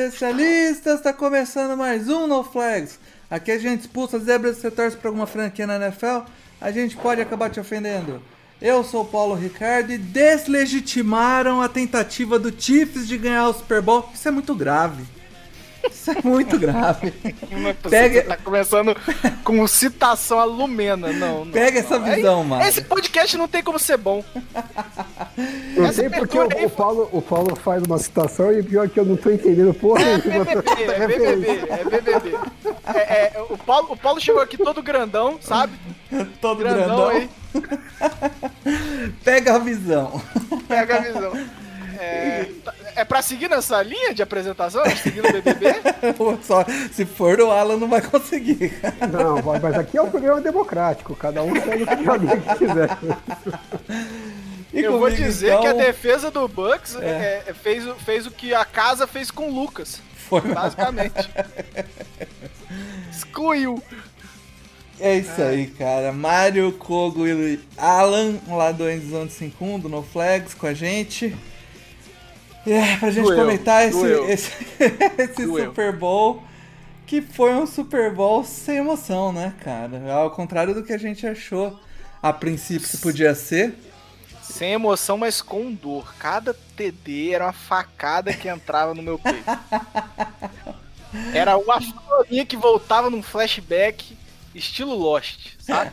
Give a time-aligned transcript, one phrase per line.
[0.00, 1.02] Especialistas!
[1.02, 2.98] Tá começando mais um No Flags.
[3.30, 6.24] Aqui a gente expulsa zebras se torce pra alguma franquia na NFL,
[6.58, 8.22] a gente pode acabar te ofendendo.
[8.62, 14.08] Eu sou Paulo Ricardo e deslegitimaram a tentativa do Chiefs de ganhar o Super Bowl.
[14.14, 15.04] Isso é muito grave.
[15.88, 17.12] Isso é muito grave.
[17.24, 18.96] É Pega- Você tá começando
[19.44, 21.12] com citação a Lumena.
[21.12, 22.14] Não, não Pega essa não.
[22.14, 22.62] visão, Aí, mano.
[22.64, 24.24] Esse podcast não tem como ser bom.
[25.76, 28.62] Não Essa sei porque o, abertura aí, o Paulo, o Paulo faz uma citação e
[28.62, 30.18] pior que eu não tô entendendo porra É.
[30.18, 32.38] BBB, é BBB, é BBB.
[32.94, 32.98] É,
[33.36, 35.72] é, o, Paulo, o Paulo chegou aqui todo grandão, sabe?
[36.40, 37.08] Todo Grandão, grandão.
[37.08, 37.28] aí,
[39.24, 40.20] Pega a visão.
[40.68, 41.32] pega a visão.
[41.98, 44.82] É, tá- é pra seguir nessa linha de apresentação?
[45.02, 45.66] Seguindo o BBB?
[46.42, 48.72] Só, se for o Alan, não vai conseguir.
[49.12, 52.98] Não, mas aqui é um programa democrático, cada um segue o que quiser.
[54.72, 57.94] E Eu vou comigo, dizer que a então, defesa do Bucks é, é, fez, o-
[57.96, 61.28] fez o que a casa fez com o Lucas, Foi basicamente.
[63.10, 63.82] Excluiu.
[64.98, 66.12] É isso aí, cara.
[66.12, 71.34] Mário, Kogo e Alan, lá do Endzone 51, do No Flags, com a gente.
[72.66, 74.28] E é, pra gente Doeu, comentar esse, doeu.
[74.28, 74.52] esse,
[75.18, 75.66] esse Doeu.
[75.66, 76.42] Super Bowl,
[77.06, 80.12] que foi um Super Bowl sem emoção, né, cara?
[80.12, 81.78] Ao contrário do que a gente achou
[82.22, 83.74] a princípio que podia ser.
[84.42, 86.12] Sem emoção, mas com dor.
[86.18, 89.44] Cada TD era uma facada que entrava no meu peito.
[91.34, 94.16] Era uma florinha que voltava num flashback,
[94.54, 95.90] estilo Lost, sabe?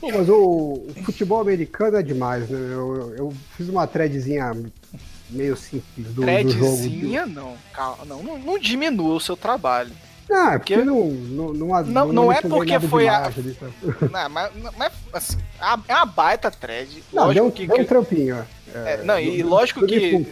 [0.00, 2.58] Pô, mas o, o futebol americano é demais, né?
[2.58, 4.52] Eu, eu- eu fiz uma threadzinha
[5.30, 7.26] meio simples do, do jogo.
[7.26, 7.54] Não.
[7.72, 9.90] Calma, não, não, não diminua o seu trabalho.
[10.28, 13.32] Não, é porque Porque- não, não, não, Não- não é porque foi a-?
[14.12, 15.38] Não, mas, mas assim,
[15.88, 17.02] é uma baita thread.
[17.12, 17.66] Não, Lógico deu, que.
[17.66, 18.78] deu um trampinho, ó.
[18.78, 20.24] é, não, e lógico que.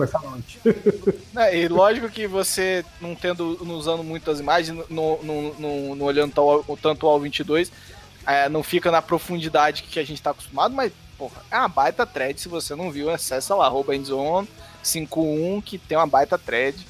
[1.37, 6.07] É, e lógico que você, não tendo, não usando muitas imagens, não, não, não, não
[6.07, 7.73] olhando tal- tanto ao 22,
[8.25, 12.07] é, não fica na profundidade que a gente tá acostumado, mas, porra, é uma baita
[12.07, 12.41] thread.
[12.41, 14.49] Se você não viu, acessa lá, arroba endzone
[14.89, 16.87] 51, que tem uma baita thread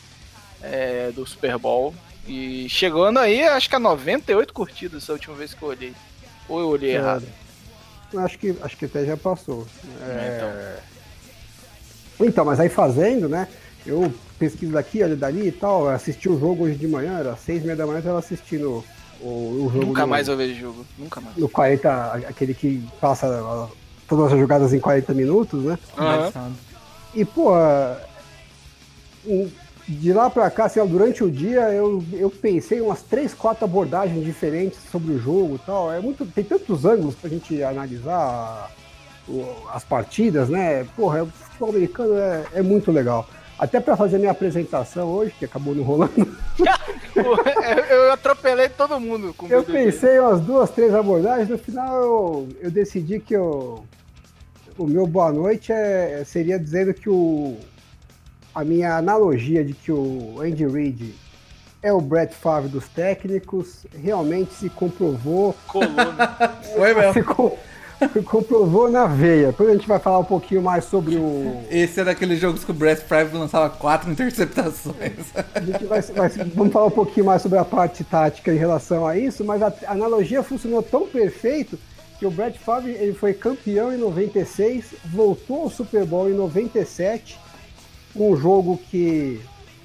[0.62, 1.94] é, do Super Bowl.
[2.26, 5.94] E chegando aí, acho que a 98 curtidas essa última vez que eu olhei.
[6.48, 7.26] Ou eu olhei errado.
[8.12, 9.66] Eu Acho que, acho que até já passou.
[10.03, 10.78] É,
[12.20, 13.48] Então, mas aí fazendo, né?
[13.87, 15.88] Eu pesquiso daqui, olho dali e tal.
[15.88, 18.84] Assisti o jogo hoje de manhã, era seis e meia da manhã, eu tava assistindo
[19.20, 19.87] o, o jogo.
[19.87, 20.87] Nunca no, mais eu vejo jogo.
[20.98, 21.37] Nunca mais.
[21.37, 23.69] No 40, aquele que passa
[24.06, 25.78] todas as jogadas em 40 minutos, né?
[25.97, 26.53] Aham.
[27.14, 27.52] E, pô,
[29.88, 34.24] de lá pra cá, assim, durante o dia, eu, eu pensei umas três, quatro abordagens
[34.24, 35.92] diferentes sobre o jogo e tal.
[35.92, 38.70] É muito, tem tantos ângulos pra gente analisar
[39.72, 40.86] as partidas, né?
[40.96, 43.26] Porra, o futebol americano é, é muito legal.
[43.58, 46.12] Até pra fazer minha apresentação hoje, que acabou não rolando,
[47.90, 51.48] eu, atropelei todo mundo com o eu pensei umas duas, três abordagens.
[51.48, 53.84] No final, eu, eu decidi que eu,
[54.78, 57.56] o meu boa noite é, seria dizendo que o,
[58.54, 61.14] a minha analogia de que o Andy Reid
[61.82, 65.54] é o Brett Favre dos técnicos realmente se comprovou.
[66.76, 67.12] Foi mesmo.
[67.12, 67.56] se com-
[68.12, 69.48] se comprovou na veia.
[69.48, 71.62] Depois a gente vai falar um pouquinho mais sobre o.
[71.68, 74.94] Esse é daqueles jogos que o Brett Favre lançava quatro interceptações.
[75.54, 79.04] A gente vai, vai- vamos falar um pouquinho mais sobre a parte tática em relação
[79.06, 81.76] a isso, mas a, a analogia funcionou tão perfeito
[82.18, 87.38] que o Brett Favre ele foi campeão em 96, voltou ao Super Bowl em 97,
[88.16, 89.40] um jogo que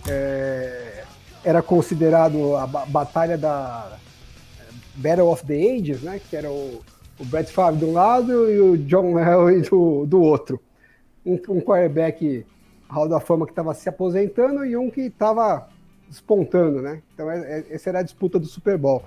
[0.09, 1.03] é,
[1.43, 3.97] era considerado a ba- batalha da
[4.95, 6.19] Battle of the Ages, né?
[6.29, 6.81] Que era o,
[7.19, 10.59] o Brett Favre de um lado e o John Elway do, do outro.
[11.25, 12.45] Um, um quarterback
[12.89, 15.67] Hall da Fama que estava se aposentando e um que estava
[16.09, 17.01] despontando, né?
[17.13, 19.03] Então é- é- essa era a disputa do Super Bowl.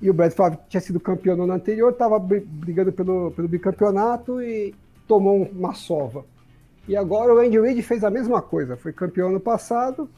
[0.00, 4.42] E o Brett Favre tinha sido campeão no ano anterior, estava brigando pelo, pelo bicampeonato
[4.42, 4.74] e
[5.08, 6.24] tomou uma sova.
[6.86, 10.08] E agora o Andy Reid fez a mesma coisa, foi campeão ano passado,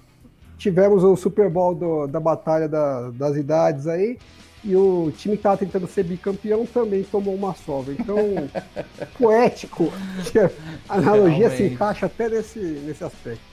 [0.59, 4.19] tivemos o Super Bowl do- da Batalha da- das Idades aí,
[4.65, 7.93] e o time que estava tentando ser bicampeão também tomou uma sova.
[7.93, 8.17] Então,
[9.19, 9.91] poético,
[10.89, 11.57] a analogia Realmente.
[11.57, 13.48] se encaixa até nesse, nesse aspecto.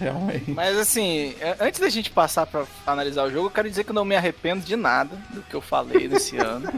[0.00, 0.50] Realmente.
[0.50, 3.90] Mas assim, é, antes da gente passar pra analisar o jogo, eu quero dizer que
[3.90, 6.70] eu não me arrependo de nada do que eu falei nesse ano.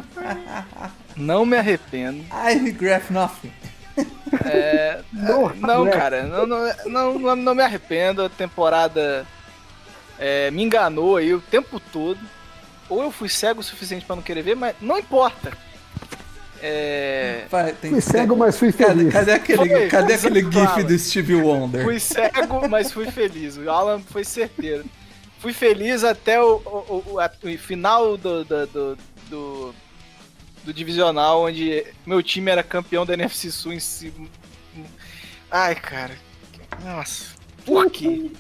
[1.17, 2.25] Não me arrependo.
[2.33, 3.53] I regret nothing.
[4.45, 5.91] É, Não, não, né?
[5.91, 8.25] cara, não, não, não, não- me arrependo.
[8.25, 9.27] A temporada
[10.19, 12.19] é, me enganou aí o tempo todo.
[12.89, 15.53] Ou eu fui cego o suficiente pra não querer ver, mas não importa.
[16.63, 17.47] É,
[17.81, 19.13] tem Fui cego, mas fui feliz.
[19.13, 20.85] cadê aquele, Foi, cadê aquele gif fala.
[20.85, 21.83] do Stevie Wonder?
[21.85, 23.57] fui cego, mas fui feliz.
[23.57, 24.85] O Alan foi certeiro.
[25.39, 28.99] Fui feliz até o, o- o- a- o final do, do, do,
[29.31, 29.75] do-
[30.65, 34.27] do divisional, onde meu time era campeão da NFC Sul em cima.
[35.51, 36.13] Ai, cara.
[36.85, 37.35] Nossa.
[37.65, 38.31] Por quê?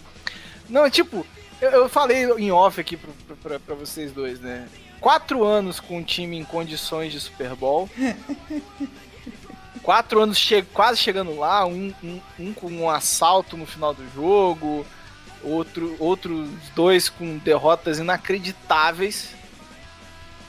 [0.69, 1.27] Não, tipo,
[1.61, 4.67] eu, eu falei em off aqui pro- pra, pra vocês dois, né?
[5.01, 7.89] Quatro anos com um time em condições de Super Bowl.
[9.83, 14.07] Quatro anos che quase chegando lá, um, um, um com um assalto no final do
[14.15, 14.87] jogo,
[15.43, 19.31] outro, outros dois com derrotas inacreditáveis.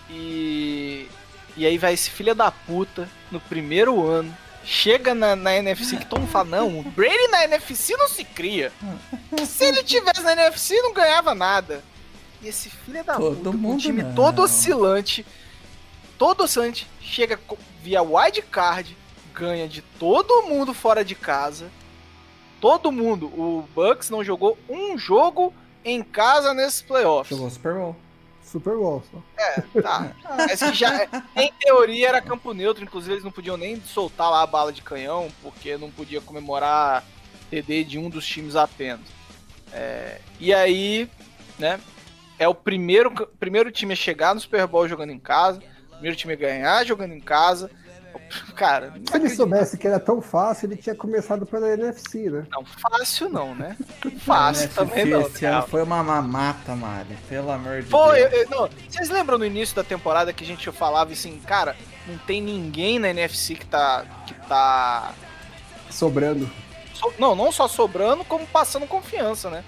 [0.10, 1.08] E,
[1.56, 4.36] e aí vai esse filho da puta no primeiro ano.
[4.66, 8.24] Chega na, na NFC que todo mundo fala, não, o Brady na NFC não se
[8.24, 8.72] cria.
[9.48, 11.82] Se ele tivesse na NFC, não ganhava nada.
[12.42, 14.16] E esse filho da Todo puta, com um mundo time não.
[14.16, 15.26] todo oscilante,
[16.18, 17.40] todo oscilante, chega
[17.84, 18.98] via wild card,
[19.34, 21.70] ganha de todo mundo fora de casa.
[22.60, 23.26] Todo mundo.
[23.28, 25.54] O Bucks não jogou um jogo
[25.84, 27.36] em casa nesses playoffs.
[27.36, 27.96] Jogou Super Bowl.
[28.44, 29.04] Super Bowl.
[29.12, 29.82] Só.
[29.82, 30.12] Tá.
[30.38, 34.44] Mas que já, em teoria era campo neutro, inclusive eles não podiam nem soltar lá
[34.44, 37.04] a bala de canhão, porque não podia comemorar
[37.50, 39.06] TD de um dos times apenas.
[39.74, 41.10] É, e aí,
[41.58, 41.80] né,
[42.44, 45.62] é o primeiro, primeiro time a chegar no Super Bowl jogando em casa,
[45.92, 47.70] primeiro time a ganhar jogando em casa.
[48.56, 52.46] Cara, Se ele soubesse que era tão fácil, ele tinha começado pela NFC, né?
[52.50, 53.78] Não, fácil não, né?
[54.26, 55.22] Fácil NFC também não.
[55.22, 57.16] Esse ano foi uma mamata, Mari.
[57.30, 58.34] Pelo amor de Foi, Deus.
[58.34, 61.76] eu- eu- não, vocês lembram no início da temporada que a gente falava assim, cara,
[62.08, 64.04] não tem ninguém na NFC que tá.
[64.26, 65.14] que tá.
[65.90, 66.50] Sobrando.
[66.94, 69.64] so- não, não só sobrando, como passando confiança, né?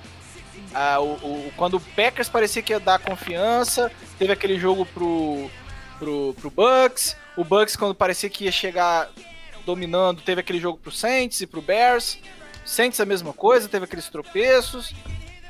[0.73, 5.49] Ah, o, o- quando o Packers parecia que ia dar confiança, teve aquele jogo pro,
[5.99, 7.15] pro, pro Bucks.
[7.37, 9.09] O Bucks, quando parecia que ia chegar
[9.65, 12.17] dominando, teve aquele jogo pro Saints e pro Bears.
[12.65, 14.93] Saints a mesma coisa, teve aqueles tropeços.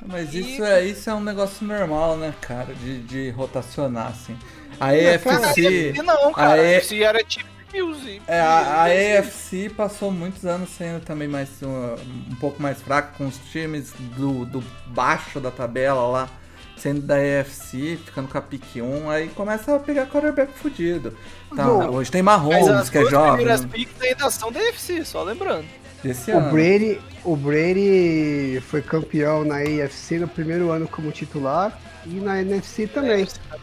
[0.05, 2.73] Mas E- isso é, isso é um negócio normal, né, cara?
[2.73, 4.37] De, de rotacionar, assim.
[4.79, 5.93] A EFC.
[6.03, 6.61] não, cara.
[6.61, 8.21] a E- Se era tipo Bills.
[8.27, 11.95] É, a, a AFC passou muitos anos sendo também mais um,
[12.31, 16.29] um pouco mais fraca com os times do, do baixo da tabela lá,
[16.77, 21.17] sendo da AFC, ficando com a pique 1, aí começa a pegar quarterback fudido.
[21.55, 25.03] Tá, Bom, hoje tem Mahomes, as que é jovem, primeiras picks ainda são da UFC,
[25.03, 25.65] só lembrando.
[26.03, 26.51] desse O ano.
[26.51, 32.85] Brady, o Brady foi campeão na AFC no primeiro ano como titular e na NFC
[32.85, 33.23] também.
[33.23, 33.62] É.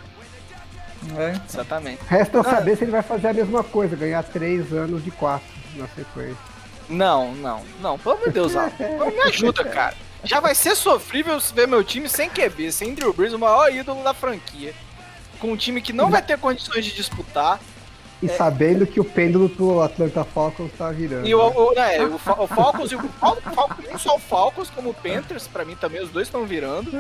[1.49, 2.01] Exatamente.
[2.09, 2.45] Resta Ah.
[2.45, 6.37] saber se ele vai fazer a mesma coisa, ganhar três anos de quatro na sequência.
[6.89, 7.99] Não, não, não.
[7.99, 8.71] Pelo amor de Deus, Alan.
[8.79, 9.95] Me ajuda, cara.
[10.25, 14.03] Já vai ser sofrível ver meu time sem QB, sem Drew Brees, o maior ídolo
[14.03, 14.75] da franquia.
[15.39, 17.59] Com um time que não vai ter condições de disputar.
[18.23, 21.27] E sabendo que o pêndulo pro Atlanta Falcons tá virando.
[21.27, 24.19] E o, o, né, o, Fa- o Falcons e o Fal- Falcons, não só o
[24.19, 26.91] Falcons, como o Panthers, pra mim também, os dois estão virando.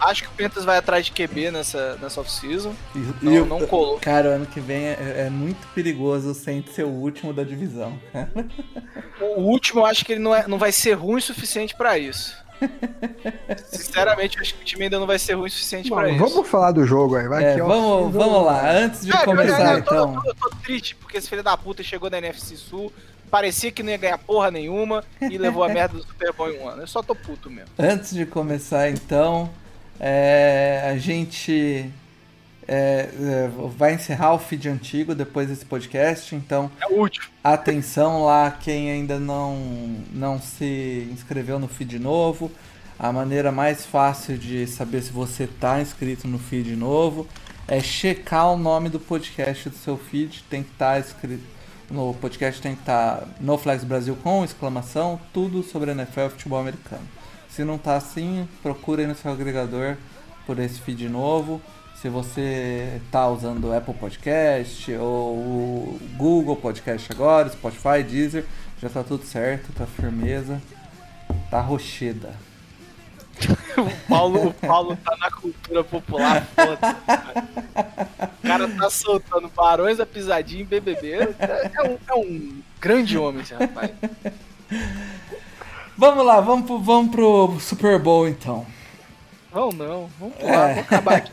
[0.00, 2.72] Acho que o Panthers vai atrás de QB nessa, nessa off-season.
[3.20, 3.98] Não, e o- não colou.
[3.98, 7.98] Cara, ano que vem é, é muito perigoso o Saints ser o último da divisão.
[9.20, 11.98] O último, eu acho que ele não, é, não vai ser ruim o suficiente pra
[11.98, 12.36] isso.
[13.66, 16.08] Sinceramente, eu acho que o time ainda não vai ser ruim o suficiente Bom, pra
[16.10, 16.18] isso.
[16.18, 19.24] vamos falar do jogo aí, vai É, que vamos, do- vamos lá, antes de É,
[19.24, 20.14] começar eu, eu, tô, então.
[20.14, 22.92] eu, tô, eu tô triste porque esse filho da puta chegou na NFC Sul,
[23.30, 26.58] parecia que não ia ganhar porra nenhuma e levou a merda do Super Bowl em
[26.60, 26.82] um ano.
[26.82, 27.70] Eu só tô puto mesmo.
[27.78, 29.50] Antes de começar, então,
[29.98, 31.90] é, a gente
[32.66, 37.26] é, é, vai encerrar o feed antigo depois desse podcast, então É o último.
[37.42, 39.56] atenção lá quem ainda não,
[40.12, 42.50] não se inscreveu no feed novo.
[42.98, 47.26] A maneira mais fácil de saber se você está inscrito no feed novo
[47.66, 50.44] é checar o nome do podcast do seu feed.
[50.48, 51.42] Tem que estar escrito
[51.90, 56.60] no podcast, tem que estar no Flex Brasil com exclamação, tudo sobre NFL e futebol
[56.60, 57.02] americano.
[57.48, 59.96] Se não tá assim, procure aí no seu agregador
[60.46, 61.60] por esse feed novo.
[62.04, 68.44] Se você tá usando o Apple Podcast ou o Google Podcast agora, Spotify, Deezer,
[68.78, 70.60] já tá tudo certo, tá firmeza,
[71.50, 72.34] tá rocheda.
[73.78, 76.96] o, Paulo, o Paulo tá na cultura popular, foda
[78.34, 81.10] O cara tá soltando Barões da Pisadinha em BBB.
[81.10, 83.90] É, é, um, é um grande homem esse rapaz.
[85.96, 88.66] Vamos lá, vamos pro, vamos pro Super Bowl então.
[89.54, 90.74] Vamos não, vamos pular, é.
[90.74, 91.30] vamos acabar aqui.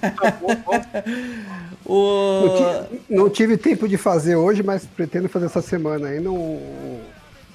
[1.83, 2.41] o...
[2.45, 6.35] não, tive, não, tive, tempo de fazer hoje, mas pretendo fazer essa semana aí no
[6.35, 7.01] um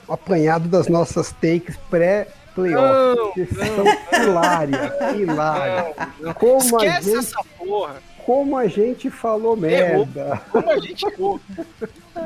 [0.09, 3.85] apanhado das nossas takes pré playoff, que são
[4.25, 5.95] hilárias, hilárias.
[6.37, 7.97] Como Esquece a gente, essa porra.
[8.25, 10.43] Como a gente falou merda.
[10.51, 11.41] Como a gente errou.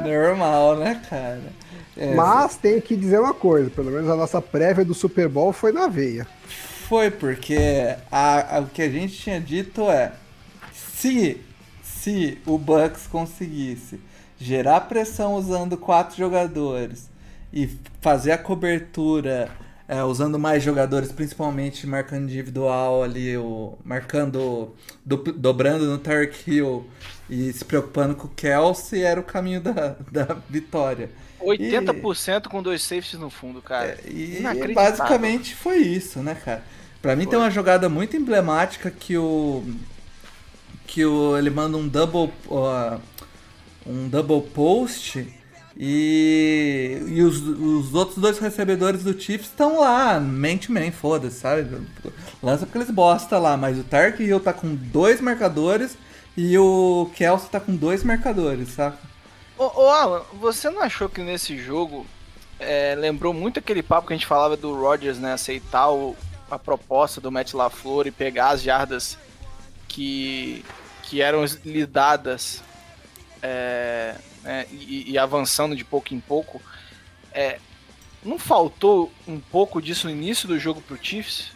[0.03, 1.43] Normal, né, cara?
[1.95, 5.53] É, Mas tenho que dizer uma coisa, pelo menos a nossa prévia do Super Bowl
[5.53, 6.27] foi na veia.
[6.91, 7.57] Foi, porque
[8.11, 10.11] a, a, o que a gente tinha dito é
[10.73, 11.41] se,
[11.85, 14.01] se o Bucks conseguisse
[14.37, 17.09] gerar pressão usando quatro jogadores
[17.53, 17.71] e
[18.01, 19.49] fazer a cobertura
[19.87, 26.85] é, usando mais jogadores, principalmente marcando individual ali, o, marcando, do, dobrando no Tarek Hill
[27.29, 31.09] e se preocupando com o Kelsey, era o caminho da, da vitória.
[31.41, 33.91] 80% e, com dois safeties no fundo, cara.
[33.91, 36.65] É, e basicamente foi isso, né, cara?
[37.01, 37.31] Pra mim foi.
[37.31, 39.65] tem uma jogada muito emblemática que o.
[40.87, 42.33] Que o, ele manda um double.
[42.47, 43.01] Uh,
[43.87, 45.27] um double post
[45.77, 51.67] e, e os, os outros dois recebedores do Chiefs estão lá, mente man, foda-se, sabe?
[52.43, 55.97] Lança porque eles bosta lá, mas o Tark Hill tá com dois marcadores
[56.37, 58.99] e o Kelsey tá com dois marcadores, saca?
[59.57, 62.07] Ô, ô Alan, você não achou que nesse jogo
[62.59, 65.33] é, lembrou muito aquele papo que a gente falava do Rodgers, né?
[65.33, 66.15] Aceitar o,
[66.51, 69.17] a proposta do Matt LaFleur e pegar as jardas
[69.89, 70.65] que,
[71.03, 72.63] que eram lhe dadas
[73.43, 74.15] é,
[74.45, 76.61] é, e, e, avançando de pouco em pouco,
[77.33, 77.59] é,
[78.25, 81.53] não faltou um pouco disso no início do jogo pro Chiefs?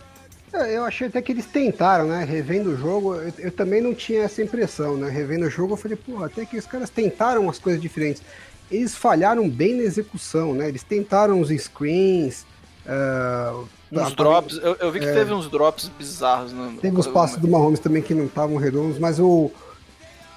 [0.52, 2.24] É, eu achei até que eles tentaram, né?
[2.24, 5.10] Revendo o jogo, eu, eu, também não tinha essa impressão, né?
[5.10, 8.22] Revendo o jogo, eu falei, pô, até que os caras tentaram umas coisas diferentes.
[8.70, 10.68] Eles falharam bem na execução, né?
[10.68, 12.46] Eles tentaram os screens.
[12.86, 16.52] Uh, uns drops, eu, eu, vi que é, teve uns drops bizarros.
[16.52, 19.50] No, teve os passos do Mahomes também que não estavam redondos, mas o,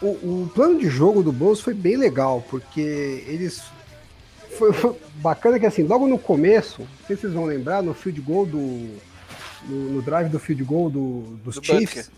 [0.01, 3.61] o, o, plano de jogo do Bulls foi bem legal, porque eles.
[4.57, 7.93] Foi, foi, bacana que assim, logo no começo, não sei se vocês vão lembrar, no
[7.93, 8.95] field goal do.
[9.67, 12.09] No, no drive do field goal do, dos do Chiefs,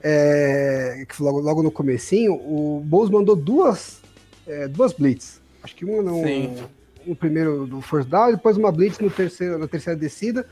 [0.00, 4.00] é, que logo, logo no comecinho, o Bulls mandou duas,
[4.46, 5.40] é, duas blitz.
[5.62, 6.22] Acho que uma no,
[7.06, 10.46] no primeiro do first down, depois uma blitz no terceiro, na terceira descida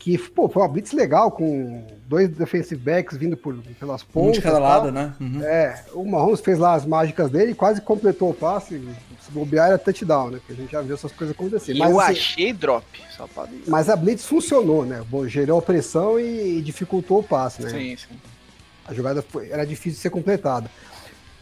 [0.00, 4.30] que pô, foi uma blitz legal, com dois defensive backs vindo por, pelas pontas.
[4.30, 5.14] Um de cada lado, né?
[5.20, 5.42] Uhum.
[5.44, 8.80] É, o Mahomes fez lá as mágicas dele e quase completou o passe.
[9.20, 10.40] Se bobear era touchdown, né?
[10.44, 11.74] Que a gente já viu essas coisas acontecer.
[11.74, 12.84] Mas, eu assim, achei drop,
[13.14, 15.04] só pode Mas a blitz funcionou, né?
[15.26, 17.68] Gerou pressão e, e dificultou o passe, né?
[17.68, 18.16] Sim, sim.
[18.86, 20.70] A jogada foi, era difícil de ser completada.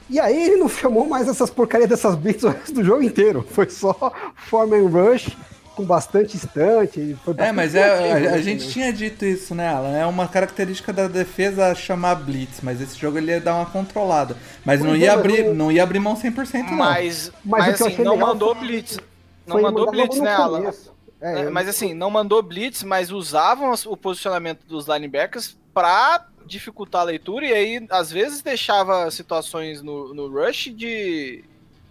[0.08, 3.46] E aí ele não chamou mais essas porcarias dessas blitz o resto do jogo inteiro.
[3.50, 5.36] Foi só Foreman Rush
[5.78, 7.16] com bastante estante.
[7.36, 9.96] é, mas é, a, a, gente tinha dito isso, né, Alan?
[9.96, 14.36] É uma característica da defesa chamar blitz, mas esse jogo ele ia dar uma controlada.
[14.64, 15.54] Mas não ia, abrir, não...
[15.54, 16.72] não ia abrir mão 100% não.
[16.72, 18.98] Mas, mas, mas assim, não mandou blitz.
[19.46, 20.72] Não mandou blitz, né, Alan?
[21.20, 27.02] É, é, mas assim, não mandou blitz, mas usavam o posicionamento dos linebackers para dificultar
[27.02, 31.44] a leitura e aí às vezes deixava situações no, no rush de,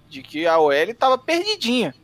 [0.09, 1.95] de que a OL estava perdidinha.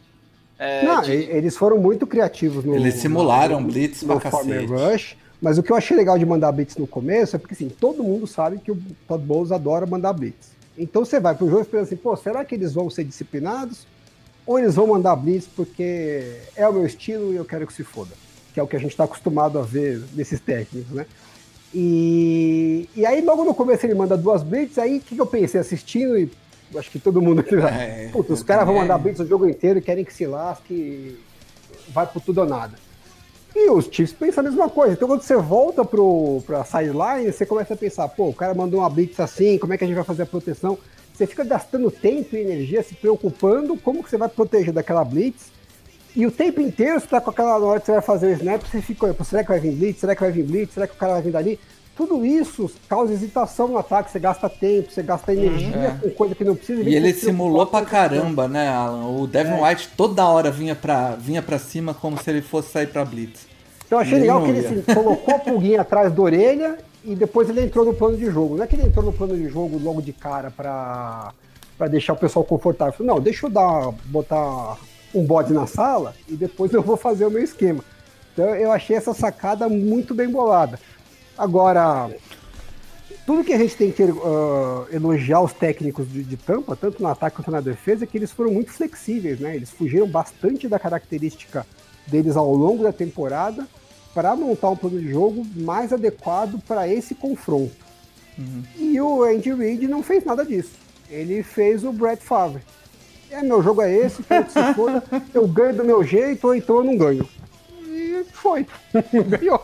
[0.58, 1.12] É, não, de...
[1.12, 2.74] eles foram muito criativos no.
[2.74, 4.66] Eles simularam no, blitz no, pra cacete.
[4.66, 5.18] Rush.
[5.42, 8.02] Mas o que eu achei legal de mandar blitz no começo é porque assim, todo
[8.02, 10.52] mundo sabe que o Todd Bowles adora mandar blitz.
[10.78, 13.86] Então você vai pro jogo e pensa assim, pô, será que eles vão ser disciplinados?
[14.46, 17.84] Ou eles vão mandar blitz porque é o meu estilo e eu quero que se
[17.84, 18.12] foda?
[18.54, 21.06] Que é o que a gente está acostumado a ver desses técnicos, né?
[21.74, 25.25] E, e aí logo no começo ele manda duas blitz, aí o que, que eu
[25.25, 26.30] pensei assistindo e
[26.77, 27.44] acho que todo mundo.
[27.68, 31.18] É, Puta, os caras vão mandar blitz o jogo inteiro e querem que se lasque,
[31.89, 32.77] vai por tudo ou nada.
[33.56, 34.94] E os Chiefs pensam a mesma coisa.
[34.94, 38.80] Então, quando você volta pro, pra sideline, você começa a pensar: pô, o cara mandou
[38.80, 40.77] uma blitz assim, como é que a gente vai fazer a proteção?
[41.13, 45.51] Você fica gastando tempo e energia se preocupando como que você vai proteger daquela blitz.
[46.15, 48.62] E o tempo inteiro você tá com aquela hora que você vai fazer o snap,
[48.62, 50.00] você fica, será que vai vir blitz?
[50.00, 50.74] Será que vai vir blitz?
[50.74, 51.60] Será que o cara vai vir dali?
[51.96, 55.38] Tudo isso causa hesitação no ataque, você gasta tempo, você gasta uhum.
[55.38, 55.98] energia é.
[56.01, 56.82] com coisa que não precisa.
[56.82, 59.08] E ele simulou pra caramba, né, Alan?
[59.10, 59.63] O Devin é.
[59.63, 63.48] White toda hora vinha pra, vinha pra cima como se ele fosse sair pra blitz.
[63.86, 67.50] Então eu achei legal que ele assim, colocou a pulguinha atrás da orelha e depois
[67.50, 68.55] ele entrou no plano de jogo.
[68.55, 71.32] Não é que ele entrou no plano de jogo logo de cara pra,
[71.77, 73.05] pra deixar o pessoal confortável.
[73.05, 74.77] Não, deixa eu dar, botar
[75.13, 77.84] um bode na sala e depois eu vou fazer o meu esquema.
[78.34, 80.79] Então eu achei essa sacada muito bem bolada.
[81.38, 82.10] Agora,
[83.25, 87.08] tudo que a gente tem que uh, elogiar os técnicos de, de, Tampa, tanto no
[87.08, 89.55] ataque quanto na defesa, é que eles foram muito flexíveis, né?
[89.55, 91.65] Eles fugiram bastante da característica
[92.08, 93.67] deles ao longo da temporada
[94.13, 97.75] para montar um plano de jogo mais adequado para esse confronto.
[98.38, 98.63] Uhum.
[98.77, 100.74] E o Andy Reid não fez nada disso.
[101.10, 102.62] Ele fez o Brett Favre.
[103.34, 106.78] É, meu jogo é esse, que se foda, eu ganho do meu jeito ou então
[106.78, 107.28] eu não ganho
[108.44, 108.68] foi.
[109.30, 109.63] Ganhou.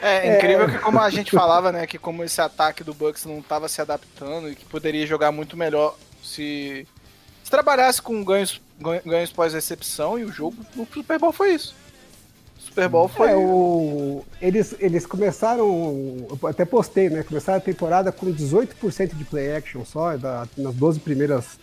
[0.00, 0.70] É, é incrível é...
[0.70, 3.80] que como a gente falava, né, que como esse ataque do Bucks não estava se
[3.80, 6.86] adaptando e que poderia jogar muito melhor se,
[7.42, 8.60] se trabalhasse com ganhos,
[9.04, 11.74] ganhos pós-recepção e o jogo no Super Bowl foi isso.
[12.56, 13.30] O Super Bowl foi.
[13.30, 14.24] É, o...
[14.40, 15.64] eles, eles começaram.
[16.30, 17.22] Eu até postei, né?
[17.22, 21.58] Começaram a temporada com 18% de play action só, da, nas 12 primeiras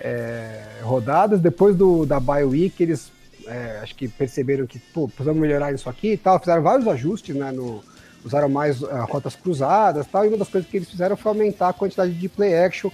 [0.00, 1.40] é, rodadas.
[1.40, 3.12] Depois do, da bye week, eles
[3.46, 7.34] é, acho que perceberam que, pô, precisamos melhorar isso aqui e tal, fizeram vários ajustes,
[7.34, 7.82] né, no,
[8.24, 11.68] usaram mais uh, rotas cruzadas tal, e uma das coisas que eles fizeram foi aumentar
[11.70, 12.90] a quantidade de play action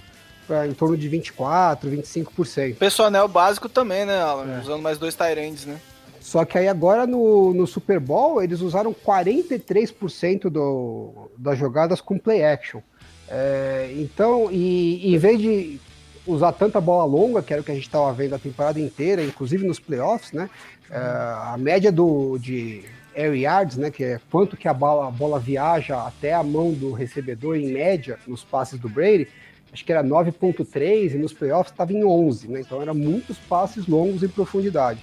[0.47, 2.75] pra, em torno de 24, 25%.
[2.75, 4.57] Personal básico também, né, Alan?
[4.57, 4.61] É.
[4.61, 5.79] Usando mais dois Tyrands, né?
[6.19, 12.17] Só que aí agora no, no Super Bowl eles usaram 43% do, das jogadas com
[12.17, 12.81] play action.
[13.29, 15.79] É, então, e em vez de
[16.27, 19.23] usar tanta bola longa, que era o que a gente estava vendo a temporada inteira,
[19.23, 20.49] inclusive nos playoffs, né?
[20.91, 22.83] É, a média do, de
[23.15, 26.71] air yards, né, que é quanto que a bola, a bola viaja até a mão
[26.71, 29.27] do recebedor em média nos passes do Brady,
[29.73, 32.61] acho que era 9.3 e nos playoffs estava em 11, né?
[32.61, 35.01] Então eram muitos passes longos em profundidade.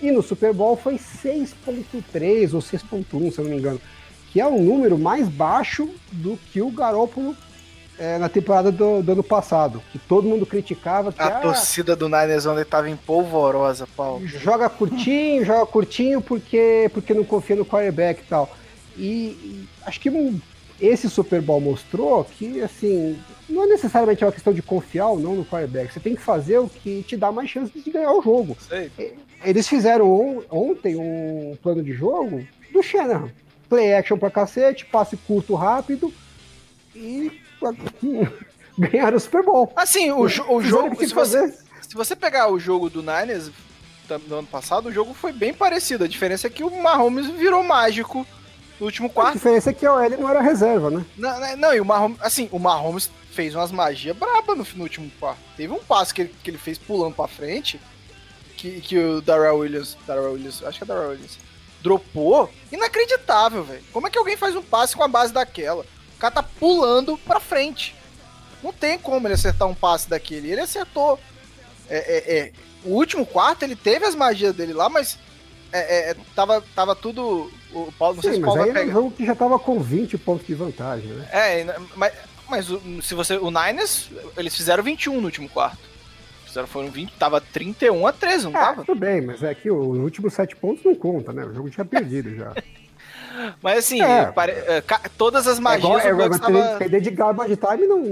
[0.00, 3.80] E no Super Bowl foi 6.3 ou 6.1, se eu não me engano,
[4.32, 7.36] que é um número mais baixo do que o Garoppolo
[8.00, 11.12] é, na temporada do, do, ano passado, que todo mundo criticava.
[11.12, 14.26] Que, a ah, torcida do Niners onde estava em polvorosa, Paulo.
[14.26, 18.56] Joga curtinho, joga curtinho porque, porque não confia no quarterback e tal.
[18.96, 20.10] E, e acho que
[20.80, 25.36] esse Super Bowl mostrou que, assim, não é necessariamente uma questão de confiar ou não
[25.36, 25.92] no quarterback.
[25.92, 28.56] Você tem que fazer o que te dá mais chance de ganhar o jogo.
[28.66, 28.90] Sei.
[29.44, 33.30] Eles fizeram on, ontem um plano de jogo do Shanahan.
[33.68, 36.10] Play action pra cacete, passe curto rápido
[36.94, 37.39] e
[38.78, 39.72] ganharam o Super Bowl.
[39.76, 40.96] Assim, o, o jogo.
[41.06, 43.50] Se você, se você pegar o jogo do Niners
[44.26, 46.04] do ano passado, o jogo foi bem parecido.
[46.04, 48.26] A diferença é que o Mahomes virou mágico
[48.80, 49.32] no último quarto.
[49.32, 51.04] A diferença é que o L não era reserva, né?
[51.16, 55.10] Não, não, e o Mahomes, assim, o Mahomes fez umas magias braba no, no último
[55.20, 55.38] quarto.
[55.56, 57.80] Teve um passo que ele, que ele fez pulando pra frente,
[58.56, 61.38] que, que o Darrell Williams, Darrell Williams, acho que é Darrell Williams,
[61.82, 62.50] dropou.
[62.72, 63.82] Inacreditável, velho.
[63.92, 65.84] Como é que alguém faz um passe com a base daquela?
[66.20, 67.96] Cara tá pulando pra frente.
[68.62, 70.50] Não tem como ele acertar um passe daquele.
[70.50, 71.18] Ele acertou.
[71.88, 72.52] É, é, é.
[72.84, 75.18] O último quarto ele teve as magias dele lá, mas
[75.72, 77.50] é, é, é tava, tava tudo.
[77.72, 78.92] O Paulo, não Sim, sei se o Paulo vai pegar.
[78.92, 81.28] jogo que já tava com 20 pontos de vantagem, né?
[81.32, 82.12] É, mas,
[82.48, 82.66] mas
[83.02, 83.36] se você.
[83.36, 85.90] O Niners, eles fizeram 21 no último quarto.
[86.44, 88.84] Fizeram, foram 20, tava 31 a 13, não ah, tava?
[88.84, 91.44] Tudo bem, mas é que os últimos 7 pontos não conta, né?
[91.44, 92.52] O jogo tinha perdido já.
[93.62, 94.26] Mas assim, é.
[94.26, 94.52] pare...
[94.52, 94.82] É,
[95.16, 96.76] todas as magias é igual, é, tava...
[96.78, 98.02] Perder de garbage time não,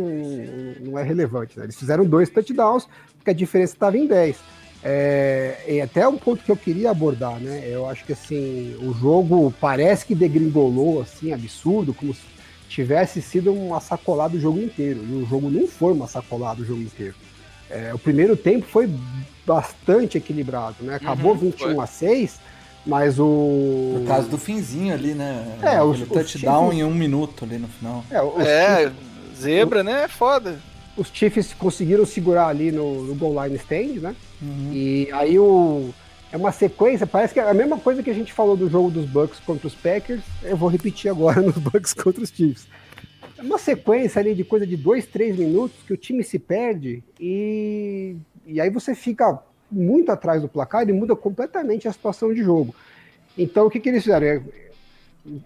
[0.81, 1.59] não é relevante.
[1.59, 1.67] Né?
[1.67, 4.37] Eles fizeram dois touchdowns, porque a diferença estava em 10.
[4.83, 7.65] É, e até um ponto que eu queria abordar, né?
[7.67, 12.23] Eu acho que assim, o jogo parece que degringolou assim, absurdo, como se
[12.69, 15.01] tivesse sido uma sacolada o jogo inteiro.
[15.03, 17.15] E o jogo não foi uma sacolada o jogo inteiro.
[17.69, 18.89] É, o primeiro tempo foi
[19.45, 20.95] bastante equilibrado, né?
[20.95, 21.85] Acabou uhum, 21 foi.
[21.85, 22.41] a 6,
[22.87, 23.97] mas o.
[23.99, 25.59] Por causa do finzinho ali, né?
[25.63, 26.79] É, o touchdown Chiefs...
[26.79, 28.05] em um minuto ali no final.
[28.11, 29.39] É, é Chiefs...
[29.39, 30.05] zebra, né?
[30.05, 30.59] É foda.
[30.97, 34.17] Os Chiefs conseguiram segurar ali no, no goal line stand, né?
[34.41, 34.71] Uhum.
[34.73, 35.91] E aí o.
[36.31, 38.91] É uma sequência, parece que é a mesma coisa que a gente falou do jogo
[38.91, 42.67] dos Bucks contra os Packers, eu vou repetir agora nos Bucks contra os Chiefs.
[43.39, 47.03] É uma sequência ali de coisa de dois, três minutos que o time se perde
[47.19, 52.43] e, e aí você fica muito atrás do placar e muda completamente a situação de
[52.43, 52.75] jogo.
[53.37, 54.27] Então, o que, que eles fizeram?
[54.27, 54.43] É,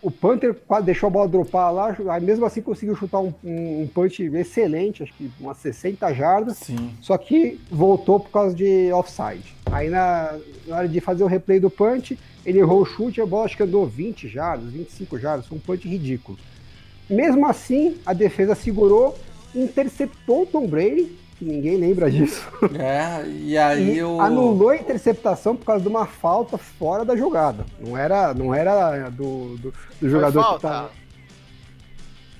[0.01, 4.23] o Panther deixou a bola dropar lá, aí mesmo assim conseguiu chutar um, um, punch
[4.23, 6.95] excelente, acho que umas 60 jardas, Sim.
[7.01, 9.55] só que voltou por causa de offside.
[9.71, 13.27] Aí na, na, hora de fazer o replay do punch, ele errou o chute, a
[13.27, 16.39] bola acho que andou 20 jardas, 25 jardas, foi um punch ridículo.
[17.11, 19.19] Mesmo assim, a defesa segurou,
[19.55, 22.46] interceptou o Tom Brady, que ninguém lembra disso.
[22.78, 24.20] É, e aí e o...
[24.20, 27.66] anulou a interceptação por causa de uma falta fora da jogada.
[27.81, 30.57] Não era, não era do, do, do jogador falta.
[30.57, 30.90] que tava.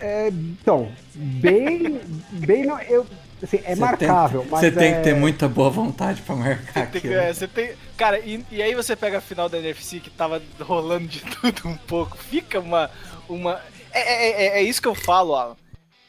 [0.00, 2.00] É, então, bem,
[2.32, 3.06] bem eu,
[3.42, 4.44] assim, é marcável.
[4.48, 7.12] Você tem, tem, que ter muita boa vontade para marcar aqui.
[7.12, 10.42] É, você tem, Cara, e, e, aí você pega a final da NFC que tava
[10.60, 12.16] rolando de tudo um pouco.
[12.16, 12.90] Fica uma.
[13.28, 13.60] uma...
[13.92, 15.56] É, é, é, é isso que eu falo, Alan.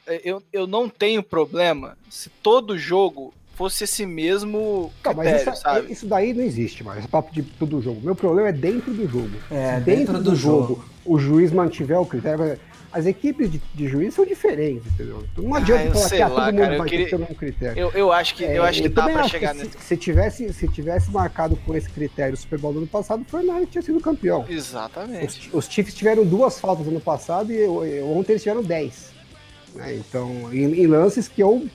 [0.06, 5.42] É, eu, eu não tenho problema se todo jogo fosse esse mesmo critério, não, mas
[5.42, 5.92] isso, sabe?
[5.92, 8.02] isso daí não existe mais, papo de todo jogo.
[8.02, 9.32] Meu problema é dentro do jogo.
[9.52, 12.58] É, dentro, dentro do, do jogo, jogo, o juiz mantiver o critério
[12.94, 15.26] as equipes de, de juiz são diferentes, entendeu?
[15.32, 17.10] Então não adianta ah, falar que ah, todo mundo cara, vai queria...
[17.10, 17.80] ter o mesmo critério.
[17.80, 19.72] Eu, eu acho que, é, eu acho que dá pra chegar nesse.
[19.72, 23.24] Se, se, tivesse, se tivesse marcado por esse critério o Super Bowl do ano passado,
[23.24, 24.46] o Fernandes tinha sido campeão.
[24.48, 25.50] Exatamente.
[25.52, 27.68] Os, os Chiefs tiveram duas faltas no ano passado e
[28.02, 29.12] ontem eles tiveram dez.
[29.76, 29.96] Né?
[29.96, 31.68] Então, em, em lances que eu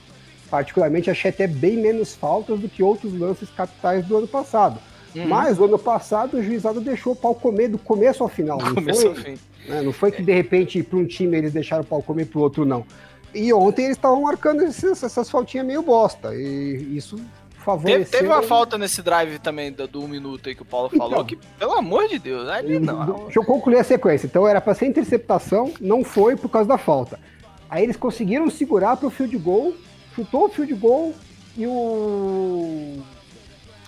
[0.49, 4.79] particularmente achei até bem menos faltas do que outros lances capitais do ano passado.
[5.15, 5.27] Uhum.
[5.27, 8.57] Mas o ano passado o juizado deixou o pau comer do começo ao final.
[8.59, 9.37] Começo foi?
[9.67, 9.81] Né?
[9.81, 12.41] Não foi que de repente para um time eles deixaram o pau comer para o
[12.41, 12.85] outro não.
[13.33, 16.33] E ontem eles estavam marcando esses, essas faltinhas meio bosta.
[16.35, 17.19] E isso
[17.59, 17.99] favoreceu.
[18.05, 20.89] Teve, teve uma falta nesse drive também do, do um minuto aí que o Paulo
[20.91, 23.25] então, falou, que, pelo amor de Deus, ali não.
[23.25, 24.25] Deixa eu concluir a sequência.
[24.25, 27.19] Então era para ser interceptação, não foi por causa da falta.
[27.69, 29.73] Aí eles conseguiram segurar para o field goal,
[30.15, 31.13] chutou o field goal
[31.55, 32.97] e o.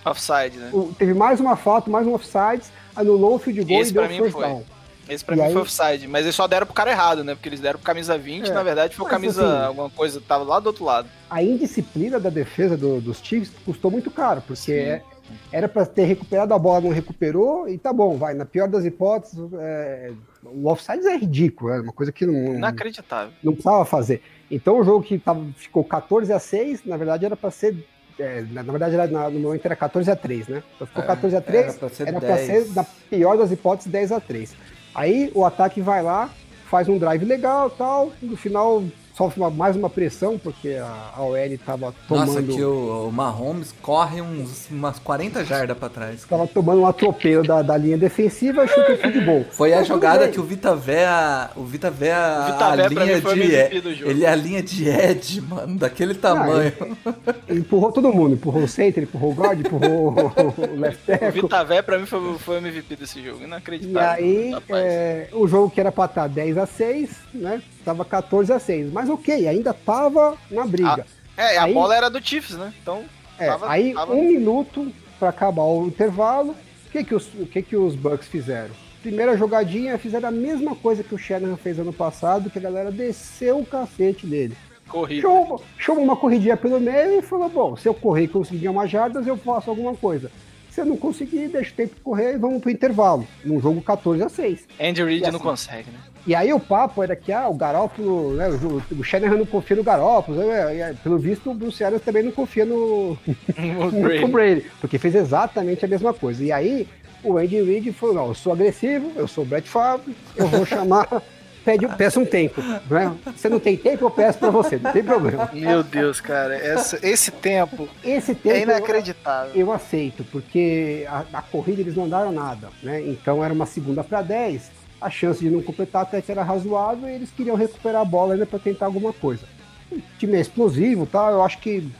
[0.04, 0.70] Offside, né?
[0.72, 2.62] O, teve mais uma falta, mais um offside,
[2.94, 4.42] anulou o field goal Esse e deu first foi.
[4.42, 4.64] down.
[5.08, 5.52] Esse pra e mim aí...
[5.52, 7.34] foi offside, mas eles só deram pro cara errado, né?
[7.34, 10.44] Porque eles deram pro camisa 20, é, na verdade foi camisa assim, alguma coisa, tava
[10.44, 11.08] lá do outro lado.
[11.28, 15.02] A indisciplina da defesa do, dos Chiefs custou muito caro, porque é,
[15.50, 18.34] era para ter recuperado a bola, não recuperou, e tá bom, vai.
[18.34, 20.12] Na pior das hipóteses, é,
[20.44, 22.54] o offside é ridículo, é uma coisa que não.
[22.54, 23.32] Inacreditável.
[23.42, 24.22] Não precisava fazer.
[24.50, 27.86] Então o jogo que tava, ficou 14 a 6, na verdade era para ser
[28.18, 30.62] é, na, verdade, era, no momento era 14 a 3, né?
[30.74, 33.90] Então ficou é, 14 a 3, era para ser, era ser, na pior das hipóteses,
[33.90, 34.54] 10 a 3.
[34.94, 36.30] Aí o ataque vai lá,
[36.66, 38.82] faz um drive legal tal, no final
[39.14, 42.26] sofre uma, mais uma pressão, porque a, a OL estava tomando...
[42.26, 46.20] Nossa, que o, o Mahomes corre uns, umas 40 jardas para trás.
[46.20, 49.44] Estava tomando um atropelo da, da linha defensiva e chuta de gol.
[49.50, 51.50] Foi a jogada que o Vita Véia...
[51.56, 52.40] O Vita Véia...
[52.40, 54.04] O Vita a linha de...
[54.04, 56.72] Ele é a linha de Ed, mano, daquele tamanho.
[56.80, 58.34] Ah, ele, empurrou todo mundo.
[58.34, 61.28] Empurrou o center, empurrou o guard, empurrou o left tackle.
[61.28, 63.44] O Vita Véia, pra mim, foi, foi o MVP desse jogo.
[63.44, 64.24] Inacreditável.
[64.24, 67.62] E aí, é, o jogo que era pra estar 10 a 6, né?
[67.84, 68.92] Tava 14 a 6.
[68.92, 71.06] Mas ok, ainda tava na briga.
[71.36, 72.72] Ah, é, a aí, bola era do Chiefs, né?
[72.82, 73.04] Então.
[73.38, 74.12] É, tava, aí tava...
[74.12, 76.54] um minuto para acabar o intervalo.
[76.86, 78.70] O que que os, o que que os Bucks fizeram?
[79.00, 82.92] Primeira jogadinha, fizeram a mesma coisa que o Shannon fez ano passado, que a galera
[82.92, 84.56] desceu o cacete dele.
[84.88, 85.22] Corrida.
[85.22, 88.90] Chamou, chamou uma corridinha pelo meio e falou: bom, se eu correr e conseguir umas
[88.90, 90.30] jardas, eu faço alguma coisa.
[90.70, 93.26] Se eu não conseguir, deixa o tempo correr e vamos pro intervalo.
[93.44, 94.68] Num jogo 14 a 6.
[94.80, 95.98] Andy Reid assim, não consegue, né?
[96.26, 99.76] E aí o papo era que ah, o Garópolo, né, o, o Shanahan não confia
[99.76, 103.18] no Garópolo, né, pelo visto o Bruce Arians também não confia no,
[103.58, 106.44] no, no Brady, porque fez exatamente a mesma coisa.
[106.44, 106.86] E aí
[107.24, 110.64] o Andy Reid falou, não, eu sou agressivo, eu sou o Brett Favre, eu vou
[110.64, 111.08] chamar...
[111.64, 112.60] Pede, peça um tempo.
[112.60, 113.14] Né?
[113.36, 115.48] Você não tem tempo, eu peço para você, não tem problema.
[115.52, 119.52] Meu Deus, cara, essa, esse tempo, esse tempo é inacreditável.
[119.54, 123.00] Eu, eu aceito, porque a, a, corrida eles não andaram nada, né?
[123.02, 127.08] Então era uma segunda para 10 a chance de não completar até que era razoável
[127.08, 129.46] e eles queriam recuperar a bola ainda para tentar alguma coisa.
[129.90, 131.30] O time é explosivo, tá?
[131.30, 131.90] eu acho que